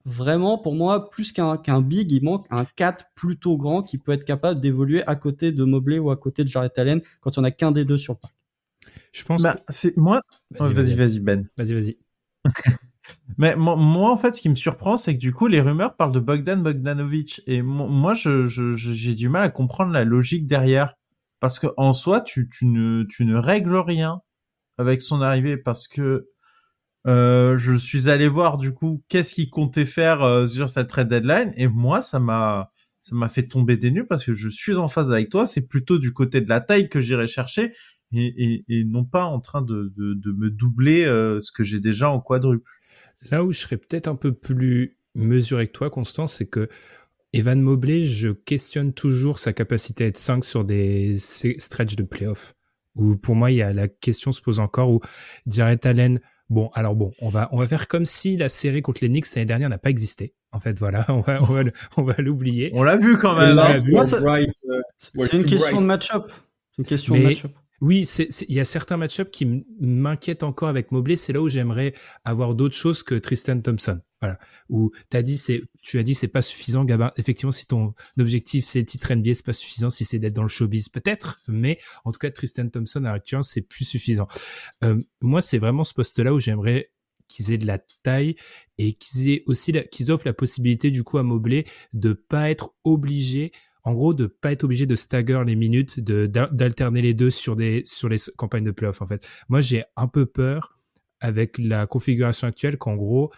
[0.05, 4.11] vraiment pour moi plus qu'un qu'un big, il manque un 4 plutôt grand qui peut
[4.11, 7.43] être capable d'évoluer à côté de Mobley ou à côté de Jarrett Allen quand on
[7.43, 8.33] a qu'un des deux sur le parc.
[9.11, 9.43] Je pense.
[9.43, 10.21] Bah, c'est moi.
[10.51, 11.47] Vas-y, vas-y, Ben.
[11.57, 11.97] Vas-y, vas-y.
[13.37, 16.11] Mais moi, en fait, ce qui me surprend, c'est que du coup, les rumeurs parlent
[16.11, 17.41] de Bogdan Bogdanovic.
[17.47, 20.93] Et moi, je, j'ai du mal à comprendre la logique derrière.
[21.39, 24.21] Parce que en soi, tu, tu, ne, tu ne règles rien
[24.77, 25.57] avec son arrivée.
[25.57, 26.29] Parce que
[27.05, 31.09] euh, je suis allé voir, du coup, qu'est-ce qu'il comptait faire euh, sur cette trade
[31.09, 31.51] deadline.
[31.57, 34.87] Et moi, ça m'a ça m'a fait tomber des nues parce que je suis en
[34.87, 35.45] phase avec toi.
[35.45, 37.73] C'est plutôt du côté de la taille que j'irai chercher.
[38.13, 41.63] Et, et, et, non pas en train de, de, de me doubler euh, ce que
[41.63, 42.69] j'ai déjà en quadruple.
[43.29, 46.69] Là où je serais peut-être un peu plus mesuré que toi, Constant, c'est que
[47.33, 52.53] Evan Mobley, je questionne toujours sa capacité à être 5 sur des stretches de playoff.
[52.95, 55.01] Où pour moi, il y a la question se pose encore où
[55.47, 56.21] Jared Allen,
[56.53, 59.25] bon, alors bon, on va, on va faire comme si la série contre les Knicks
[59.35, 60.33] l'année dernière n'a pas existé.
[60.51, 61.39] En fait, voilà, on va,
[61.97, 62.71] on va, l'oublier.
[62.73, 63.57] On l'a vu quand même.
[63.59, 63.75] Hein.
[63.75, 66.31] Euh, c'est une question de match-up.
[66.31, 67.51] C'est une question de match-up.
[67.83, 68.07] Oui,
[68.47, 71.17] il y a certains match-ups qui m'inquiètent encore avec Mobley.
[71.17, 73.99] C'est là où j'aimerais avoir d'autres choses que Tristan Thompson.
[74.21, 74.39] Voilà.
[74.69, 77.11] Où as dit, c'est, tu as dit, c'est pas suffisant, Gabin.
[77.17, 79.89] Effectivement, si ton objectif c'est titre NBA, c'est pas suffisant.
[79.89, 81.41] Si c'est d'être dans le showbiz, peut-être.
[81.49, 84.29] Mais en tout cas, Tristan Thompson à l'actuel, c'est plus suffisant.
[84.85, 86.89] Euh, moi, c'est vraiment ce poste-là où j'aimerais
[87.27, 88.37] qu'ils aient de la taille
[88.77, 92.75] et qu'ils aient aussi qu'ils offrent la possibilité du coup à Mobley de pas être
[92.85, 93.51] obligé
[93.83, 97.55] en gros de pas être obligé de stagger les minutes, de d'alterner les deux sur
[97.55, 99.27] des sur les campagnes de playoff en fait.
[99.49, 100.77] Moi j'ai un peu peur
[101.19, 103.31] avec la configuration actuelle qu'en gros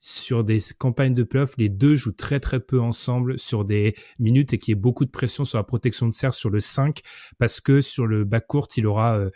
[0.00, 4.52] sur des campagnes de playoff, les deux jouent très très peu ensemble sur des minutes
[4.52, 7.00] et qu'il y ait beaucoup de pression sur la protection de cercle sur le 5
[7.38, 9.30] parce que sur le back court, il aura euh,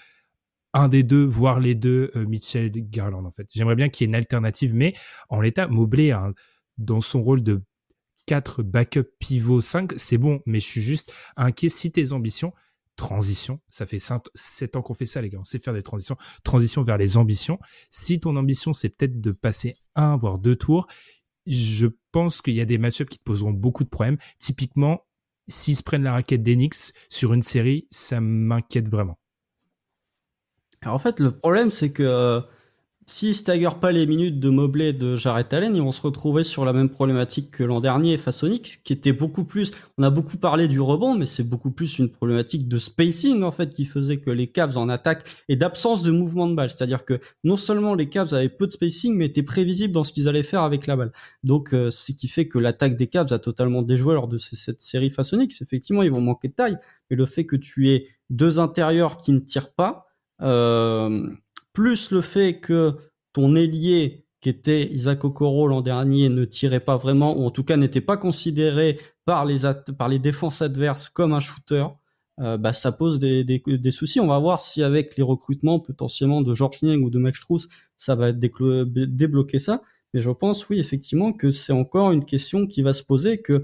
[0.72, 3.48] un des deux, voire les deux, euh, Mitchell Garland en fait.
[3.50, 4.94] J'aimerais bien qu'il y ait une alternative, mais
[5.28, 6.12] en l'état, Mobley,
[6.78, 7.62] dans son rôle de
[8.30, 12.52] 4 backup pivot 5, c'est bon, mais je suis juste inquiet si tes ambitions,
[12.94, 13.58] transition.
[13.70, 15.40] Ça fait 7 ans qu'on fait ça, les gars.
[15.40, 16.16] On sait faire des transitions.
[16.44, 17.58] Transition vers les ambitions.
[17.90, 20.86] Si ton ambition, c'est peut-être de passer un, voire deux tours,
[21.44, 24.18] je pense qu'il y a des match qui te poseront beaucoup de problèmes.
[24.38, 25.04] Typiquement,
[25.48, 29.18] s'ils se prennent la raquette d'Enix sur une série, ça m'inquiète vraiment.
[30.82, 32.40] Alors en fait, le problème, c'est que euh,
[33.06, 36.64] S'ils stagger pas les minutes de Mobley de Jarrett Allen, ils vont se retrouver sur
[36.64, 38.44] la même problématique que l'an dernier face
[38.84, 42.10] qui était beaucoup plus, on a beaucoup parlé du rebond, mais c'est beaucoup plus une
[42.10, 46.12] problématique de spacing, en fait, qui faisait que les Cavs en attaque et d'absence de
[46.12, 46.70] mouvement de balle.
[46.70, 50.12] C'est-à-dire que non seulement les Cavs avaient peu de spacing, mais étaient prévisibles dans ce
[50.12, 51.12] qu'ils allaient faire avec la balle.
[51.42, 54.82] Donc, euh, ce qui fait que l'attaque des Cavs a totalement déjoué lors de cette
[54.82, 55.34] série face.
[55.60, 56.76] Effectivement, ils vont manquer de taille,
[57.10, 60.06] mais le fait que tu aies deux intérieurs qui ne tirent pas,
[60.42, 61.26] euh,
[61.80, 62.94] plus le fait que
[63.32, 67.64] ton ailier qui était Isaac Okoro l'an dernier ne tirait pas vraiment, ou en tout
[67.64, 71.86] cas n'était pas considéré par les, défenses adverses comme un shooter,
[72.40, 74.20] euh, bah, ça pose des, des, des, soucis.
[74.20, 77.66] On va voir si avec les recrutements potentiellement de George Niang ou de Max Strauss,
[77.96, 79.80] ça va débloquer ça.
[80.12, 83.62] Mais je pense, oui, effectivement, que c'est encore une question qui va se poser, que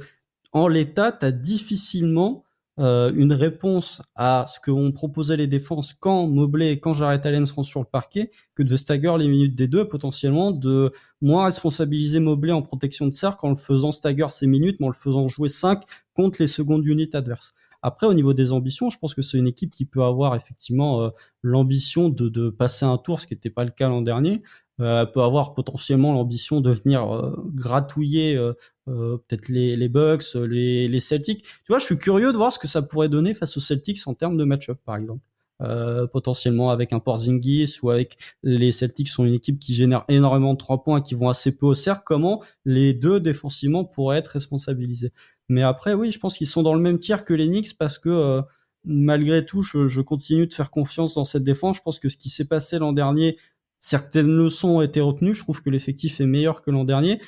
[0.52, 2.45] en l'état, tu as difficilement
[2.78, 7.24] euh, une réponse à ce que ont proposé les défenses quand Mobley et quand Jarrett
[7.24, 11.46] Allen seront sur le parquet que de stagger les minutes des deux, potentiellement de moins
[11.46, 14.94] responsabiliser Mobley en protection de cercle en le faisant stagger ses minutes, mais en le
[14.94, 15.82] faisant jouer 5
[16.14, 17.54] contre les secondes unités adverses.
[17.80, 21.02] Après, au niveau des ambitions, je pense que c'est une équipe qui peut avoir effectivement
[21.02, 21.10] euh,
[21.42, 24.42] l'ambition de, de, passer un tour, ce qui n'était pas le cas l'an dernier,
[24.78, 28.52] peut avoir potentiellement l'ambition de venir euh, gratouiller euh,
[28.88, 31.42] euh, peut-être les, les Bucks, les, les Celtics.
[31.42, 34.06] Tu vois, je suis curieux de voir ce que ça pourrait donner face aux Celtics
[34.06, 35.22] en termes de match-up, par exemple.
[35.62, 40.52] Euh, potentiellement avec un Porzingis ou avec les Celtics sont une équipe qui génère énormément
[40.52, 44.28] de trois points qui vont assez peu au cercle comment les deux défensivement pourraient être
[44.28, 45.14] responsabilisés?
[45.48, 47.98] Mais après oui je pense qu'ils sont dans le même tiers que les Knicks parce
[47.98, 48.42] que
[48.84, 52.18] malgré tout je, je, continue de faire confiance dans cette défense je pense que ce
[52.18, 53.38] qui s'est passé l'an dernier
[53.86, 55.36] certaines leçons ont été retenues.
[55.36, 57.20] Je trouve que l'effectif est meilleur que l'an dernier.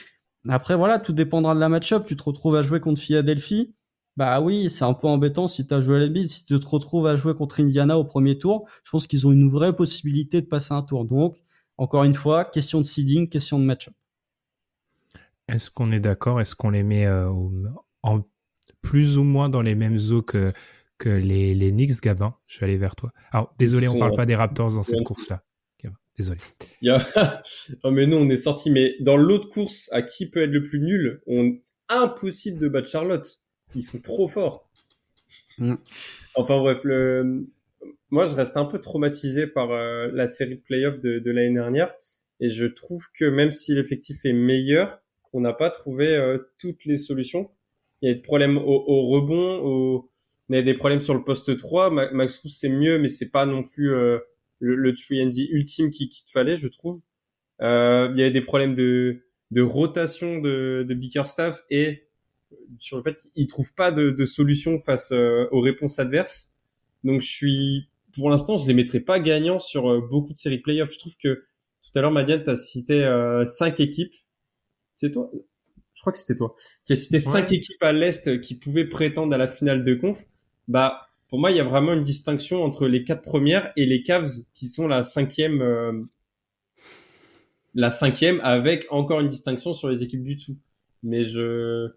[0.48, 2.04] Après, voilà, tout dépendra de la match-up.
[2.04, 3.76] Tu te retrouves à jouer contre Philadelphie.
[4.16, 6.66] Bah oui, c'est un peu embêtant si tu as joué à la Si tu te
[6.66, 10.40] retrouves à jouer contre Indiana au premier tour, je pense qu'ils ont une vraie possibilité
[10.40, 11.04] de passer un tour.
[11.04, 11.36] Donc,
[11.76, 13.94] encore une fois, question de seeding, question de match-up.
[15.46, 16.40] Est-ce qu'on est d'accord?
[16.40, 17.30] Est-ce qu'on les met euh,
[18.02, 18.22] en
[18.82, 20.52] plus ou moins dans les mêmes eaux que,
[20.98, 23.12] que les, les Knicks, Gabin Je vais aller vers toi.
[23.30, 25.44] Alors, désolé, on parle pas des Raptors dans cette course-là.
[26.18, 26.40] Désolé.
[26.82, 26.98] Il y a...
[27.84, 30.62] non mais nous on est sorti mais dans l'autre course à qui peut être le
[30.62, 31.56] plus nul, on
[31.88, 33.26] impossible de battre Charlotte.
[33.74, 34.68] Ils sont trop forts.
[35.58, 35.74] Mm.
[36.34, 37.46] Enfin bref, le
[38.10, 41.54] moi je reste un peu traumatisé par euh, la série de playoffs de, de l'année
[41.54, 41.92] dernière
[42.40, 45.00] et je trouve que même si l'effectif est meilleur,
[45.32, 47.50] on n'a pas trouvé euh, toutes les solutions.
[48.00, 50.10] Il y a des problèmes au, au rebond, au...
[50.48, 51.90] il y a des problèmes sur le poste 3.
[52.12, 54.18] Max Rousse c'est mieux mais c'est pas non plus euh,
[54.60, 55.16] le, le 3
[55.50, 57.02] ultime qu'il te fallait, je trouve.
[57.62, 62.08] Euh, il y avait des problèmes de, de rotation de, de Bickerstaff et
[62.78, 66.54] sur le fait qu'il trouve pas de, de solution face euh, aux réponses adverses.
[67.04, 70.58] Donc je suis, pour l'instant, je les mettrai pas gagnants sur euh, beaucoup de séries
[70.58, 70.92] playoffs.
[70.92, 71.44] Je trouve que
[71.82, 74.14] tout à l'heure, Madiane, tu as cité euh, cinq équipes.
[74.92, 75.30] C'est toi?
[75.94, 76.54] Je crois que c'était toi.
[76.84, 80.24] Qui a cité cinq équipes à l'Est qui pouvaient prétendre à la finale de conf.
[80.68, 84.02] Bah, pour moi, il y a vraiment une distinction entre les quatre premières et les
[84.02, 85.92] Cavs qui sont la cinquième, euh,
[87.74, 90.56] la cinquième avec encore une distinction sur les équipes du tout.
[91.02, 91.90] Mais je,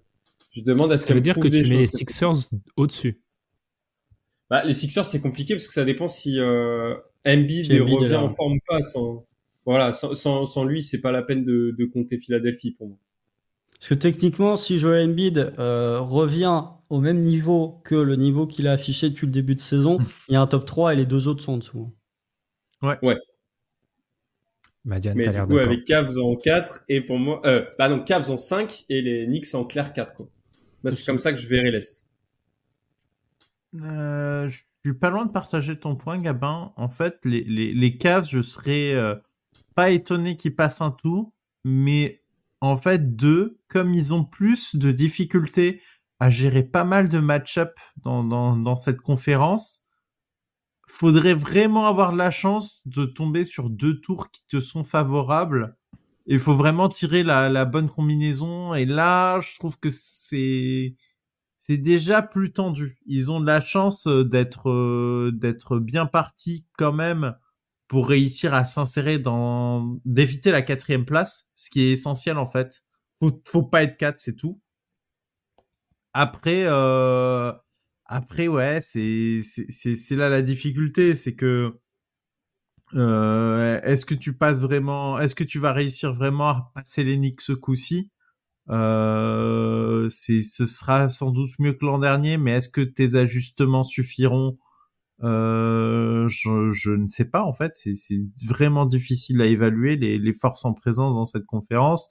[0.51, 3.21] je demande à ce Ça veut dire que tu mets les Sixers au-dessus.
[4.49, 6.93] Bah, les Sixers, c'est compliqué parce que ça dépend si euh,
[7.25, 8.81] Embiid, revient en forme ou pas.
[8.83, 9.25] Sans,
[9.65, 12.97] voilà, sans, sans, sans lui, c'est pas la peine de, de compter Philadelphie pour moi.
[13.79, 18.67] Parce que techniquement, si Joel Embiid euh, revient au même niveau que le niveau qu'il
[18.67, 20.05] a affiché depuis le début de saison, hmm.
[20.27, 21.95] il y a un top 3 et les deux autres sont en dessous.
[22.81, 22.97] Ouais.
[23.01, 23.17] Ouais.
[24.83, 28.29] Madiane, Mais du coup, avec Cavs en 4 et pour moi, euh, bah non, Cavs
[28.29, 30.27] en 5 et les Knicks en clair 4, quoi.
[30.83, 32.09] Bah, c'est comme ça que je verrai l'Est.
[33.75, 36.73] Euh, je suis pas loin de partager ton point, Gabin.
[36.75, 39.15] En fait, les, les, les Cavs, je serais euh,
[39.75, 41.31] pas étonné qu'ils passent un tour,
[41.63, 42.21] mais
[42.59, 45.81] en fait, deux, comme ils ont plus de difficultés
[46.21, 49.87] à gérer pas mal de match-up dans, dans, dans cette conférence,
[50.87, 55.75] faudrait vraiment avoir la chance de tomber sur deux tours qui te sont favorables
[56.27, 58.73] il faut vraiment tirer la, la bonne combinaison.
[58.75, 60.95] Et là, je trouve que c'est
[61.59, 62.99] c'est déjà plus tendu.
[63.05, 67.35] Ils ont de la chance euh, d'être euh, d'être bien partis quand même
[67.87, 72.83] pour réussir à s'insérer dans d'éviter la quatrième place, ce qui est essentiel en fait.
[73.19, 74.60] Faut faut pas être quatre, c'est tout.
[76.13, 77.53] Après euh,
[78.05, 81.79] après ouais, c'est c'est là la difficulté, c'est que
[82.95, 87.35] euh, est-ce que tu passes vraiment, est-ce que tu vas réussir vraiment à passer les
[87.39, 88.09] ce coup-ci?
[88.69, 94.55] Euh, ce sera sans doute mieux que l'an dernier, mais est-ce que tes ajustements suffiront?
[95.23, 97.71] Euh, je, je, ne sais pas en fait.
[97.75, 102.09] C'est, c'est vraiment difficile à évaluer les, les, forces en présence dans cette conférence.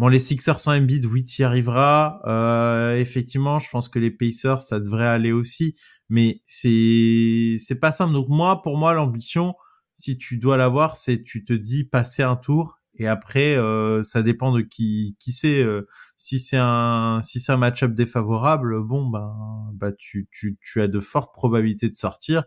[0.00, 2.22] Bon, les Sixers sans Embiid, oui, y arriveras.
[2.24, 5.74] Euh, effectivement, je pense que les Pacers, ça devrait aller aussi,
[6.08, 8.14] mais c'est c'est pas simple.
[8.14, 9.54] Donc moi, pour moi, l'ambition,
[9.96, 12.80] si tu dois l'avoir, c'est tu te dis passer un tour.
[12.94, 15.86] Et après euh, ça dépend de qui qui c'est euh,
[16.16, 20.88] si c'est un si c'est un match-up défavorable bon ben bah tu tu tu as
[20.88, 22.44] de fortes probabilités de sortir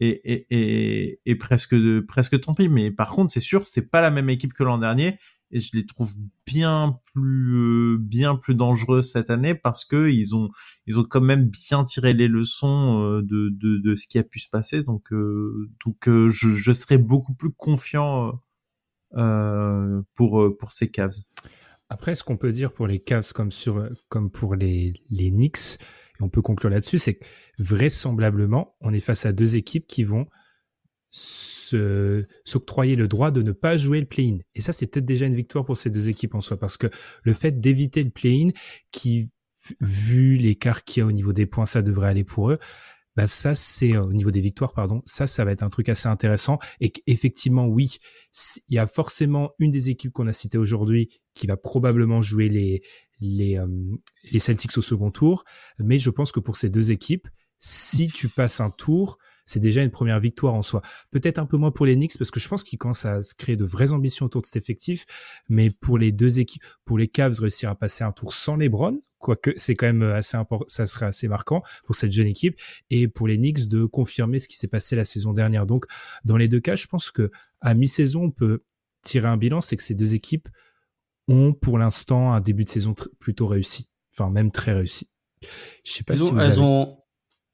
[0.00, 3.88] et et et, et presque de presque tant pis mais par contre c'est sûr c'est
[3.90, 5.18] pas la même équipe que l'an dernier
[5.50, 6.12] et je les trouve
[6.44, 10.50] bien plus euh, bien plus dangereux cette année parce que ils ont
[10.86, 14.22] ils ont quand même bien tiré les leçons euh, de, de, de ce qui a
[14.22, 18.40] pu se passer donc euh, donc je, je serais beaucoup plus confiant
[20.14, 21.14] pour pour ces Cavs.
[21.88, 25.78] Après, ce qu'on peut dire pour les Cavs comme sur comme pour les les Knicks
[26.18, 27.24] et on peut conclure là-dessus, c'est que
[27.58, 30.26] vraisemblablement, on est face à deux équipes qui vont
[31.10, 34.38] s'octroyer le droit de ne pas jouer le play-in.
[34.54, 36.88] Et ça, c'est peut-être déjà une victoire pour ces deux équipes en soi, parce que
[37.22, 38.50] le fait d'éviter le play-in,
[38.90, 39.30] qui,
[39.80, 42.58] vu l'écart qu'il y a au niveau des points, ça devrait aller pour eux.
[43.16, 45.88] Bah ça c'est euh, au niveau des victoires pardon ça ça va être un truc
[45.88, 47.96] assez intéressant et qu'effectivement oui
[48.68, 52.50] il y a forcément une des équipes qu'on a citées aujourd'hui qui va probablement jouer
[52.50, 52.82] les
[53.20, 53.66] les euh,
[54.30, 55.44] les Celtics au second tour
[55.78, 57.26] mais je pense que pour ces deux équipes
[57.58, 59.16] si tu passes un tour
[59.46, 60.82] c'est déjà une première victoire en soi.
[61.10, 63.34] Peut-être un peu moins pour les Knicks parce que je pense qu'ils commencent à se
[63.34, 65.06] créer de vraies ambitions autour de cet effectif,
[65.48, 69.00] mais pour les deux équipes, pour les Cavs réussir à passer un tour sans LeBron,
[69.18, 72.60] quoique c'est quand même assez important, ça serait assez marquant pour cette jeune équipe,
[72.90, 75.66] et pour les Knicks de confirmer ce qui s'est passé la saison dernière.
[75.66, 75.86] Donc,
[76.24, 78.64] dans les deux cas, je pense que à mi-saison, on peut
[79.02, 80.48] tirer un bilan, c'est que ces deux équipes
[81.28, 85.08] ont pour l'instant un début de saison plutôt réussi, enfin même très réussi.
[85.84, 86.98] Je sais pas si vous elles ont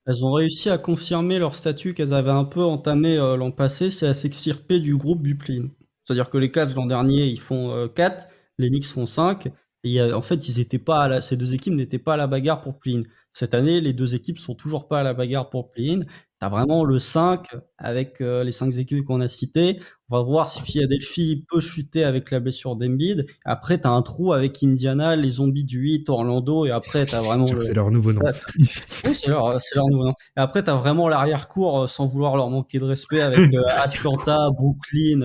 [0.07, 3.91] elles ont réussi à confirmer leur statut qu'elles avaient un peu entamé euh, l'an passé,
[3.91, 5.69] c'est à s'extirper du groupe Buplin.
[6.05, 9.49] C'est-à-dire que les Cavs l'an dernier, ils font 4, euh, les Knicks font 5,
[9.85, 12.61] et en fait, ils étaient pas à ces deux équipes n'étaient pas à la bagarre
[12.61, 13.03] pour play
[13.33, 15.99] Cette année, les deux équipes sont toujours pas à la bagarre pour play
[16.43, 17.47] T'as vraiment le 5
[17.79, 19.79] avec euh, les cinq équipes qu'on a citées.
[20.11, 23.27] On va voir si Philadelphie peut chuter avec la blessure d'Embiid.
[23.45, 27.47] Après, t'as un trou avec Indiana, les zombies du 8, Orlando, et après, t'as vraiment...
[27.61, 28.23] C'est leur nouveau nom.
[28.59, 30.15] oui, c'est leur, leur, nouveau nom.
[30.37, 34.51] Et après, t'as vraiment l'arrière-cour, euh, sans vouloir leur manquer de respect, avec euh, Atlanta,
[34.51, 35.21] Brooklyn.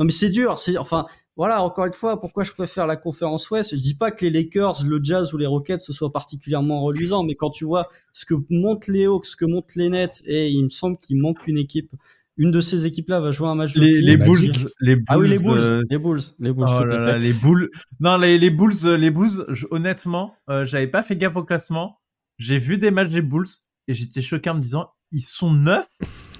[0.00, 0.58] Non, mais c'est dur.
[0.58, 1.06] C'est Enfin,
[1.40, 3.74] voilà, encore une fois, pourquoi je préfère la conférence Ouest?
[3.74, 7.24] Je dis pas que les Lakers, le Jazz ou les Rockets ce soit particulièrement reluisant,
[7.24, 10.50] mais quand tu vois ce que montent les Hawks, ce que montent les Nets, et
[10.50, 11.92] il me semble qu'il manque une équipe.
[12.36, 14.50] Une de ces équipes-là va jouer un match de les, les Bulls,
[14.82, 17.70] les Bulls, ah oui les Bulls, euh, les Bulls, les Bulls, oh les Bulls.
[18.00, 19.46] Non, les, les Bulls, euh, les Bulls.
[19.70, 22.02] honnêtement, euh, j'avais pas fait gaffe au classement.
[22.36, 23.48] J'ai vu des matchs des Bulls
[23.88, 25.86] et j'étais choqué en me disant ils sont neuf?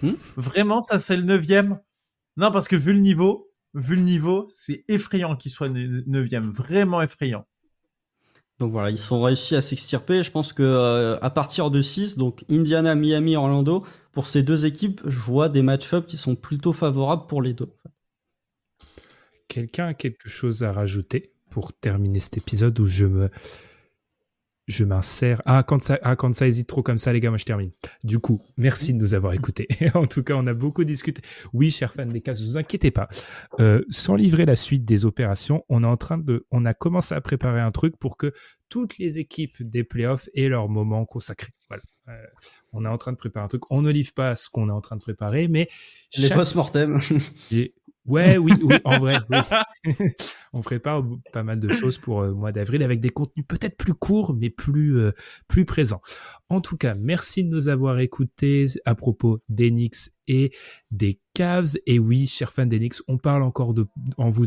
[0.02, 0.12] Hmm?
[0.36, 1.80] Vraiment, ça c'est le neuvième?
[2.36, 7.02] Non, parce que vu le niveau, vu le niveau, c'est effrayant qu'il soit neuvième, vraiment
[7.02, 7.46] effrayant.
[8.58, 10.22] Donc voilà, ils sont réussi à s'extirper.
[10.22, 14.66] Je pense que euh, à partir de 6, donc Indiana, Miami, Orlando, pour ces deux
[14.66, 17.72] équipes, je vois des match-ups qui sont plutôt favorables pour les deux.
[19.48, 23.30] Quelqu'un a quelque chose à rajouter pour terminer cet épisode où je me
[24.70, 25.42] je m'insère.
[25.44, 27.70] Ah quand ça, ah, quand ça hésite trop comme ça, les gars, moi je termine.
[28.04, 29.68] Du coup, merci de nous avoir écoutés.
[29.94, 31.22] en tout cas, on a beaucoup discuté.
[31.52, 33.08] Oui, chers fans des cas, ne vous inquiétez pas.
[33.58, 37.14] Euh, sans livrer la suite des opérations, on est en train de, on a commencé
[37.14, 38.32] à préparer un truc pour que
[38.68, 41.48] toutes les équipes des playoffs aient leur moment consacré.
[41.68, 41.82] Voilà.
[42.08, 42.26] Euh,
[42.72, 43.70] on est en train de préparer un truc.
[43.70, 45.68] On ne livre pas ce qu'on est en train de préparer, mais
[46.16, 47.00] les post-mortem.
[48.10, 49.38] Ouais, oui, oui, en vrai, oui.
[50.52, 53.76] on prépare pas mal de choses pour le euh, mois d'avril avec des contenus peut-être
[53.76, 55.12] plus courts, mais plus euh,
[55.46, 56.00] plus présents.
[56.48, 60.50] En tout cas, merci de nous avoir écoutés à propos d'Enix et
[60.90, 61.76] des Cavs.
[61.86, 64.46] Et oui, chers fans d'Enix, on parle encore de en vous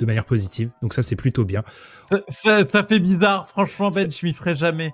[0.00, 0.70] de manière positive.
[0.82, 1.62] Donc ça, c'est plutôt bien.
[2.28, 4.92] Ça, ça, fait bizarre, franchement, Ben, je m'y ferai jamais.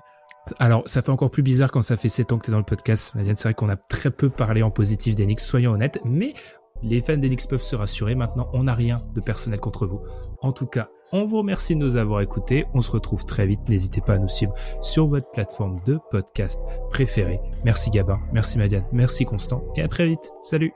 [0.58, 2.58] Alors, ça fait encore plus bizarre quand ça fait 7 ans que tu es dans
[2.58, 3.14] le podcast.
[3.14, 6.34] C'est vrai qu'on a très peu parlé en positif d'Enix, soyons honnêtes, mais
[6.82, 10.00] Les fans d'Enix peuvent se rassurer, maintenant on n'a rien de personnel contre vous.
[10.40, 12.66] En tout cas, on vous remercie de nous avoir écoutés.
[12.74, 13.66] On se retrouve très vite.
[13.68, 14.52] N'hésitez pas à nous suivre
[14.82, 17.40] sur votre plateforme de podcast préférée.
[17.64, 20.32] Merci Gabin, merci Madiane, merci Constant et à très vite.
[20.42, 20.72] Salut.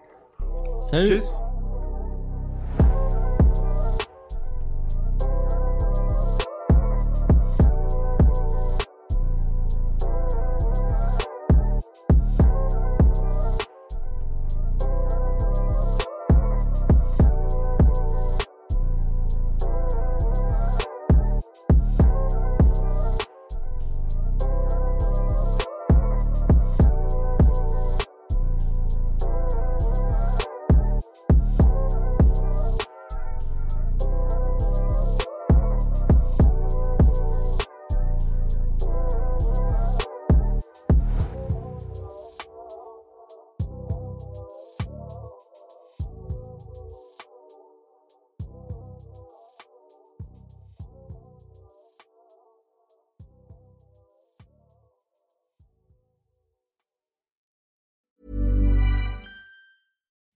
[0.90, 1.20] Salut.
[1.20, 1.51] Tchuss.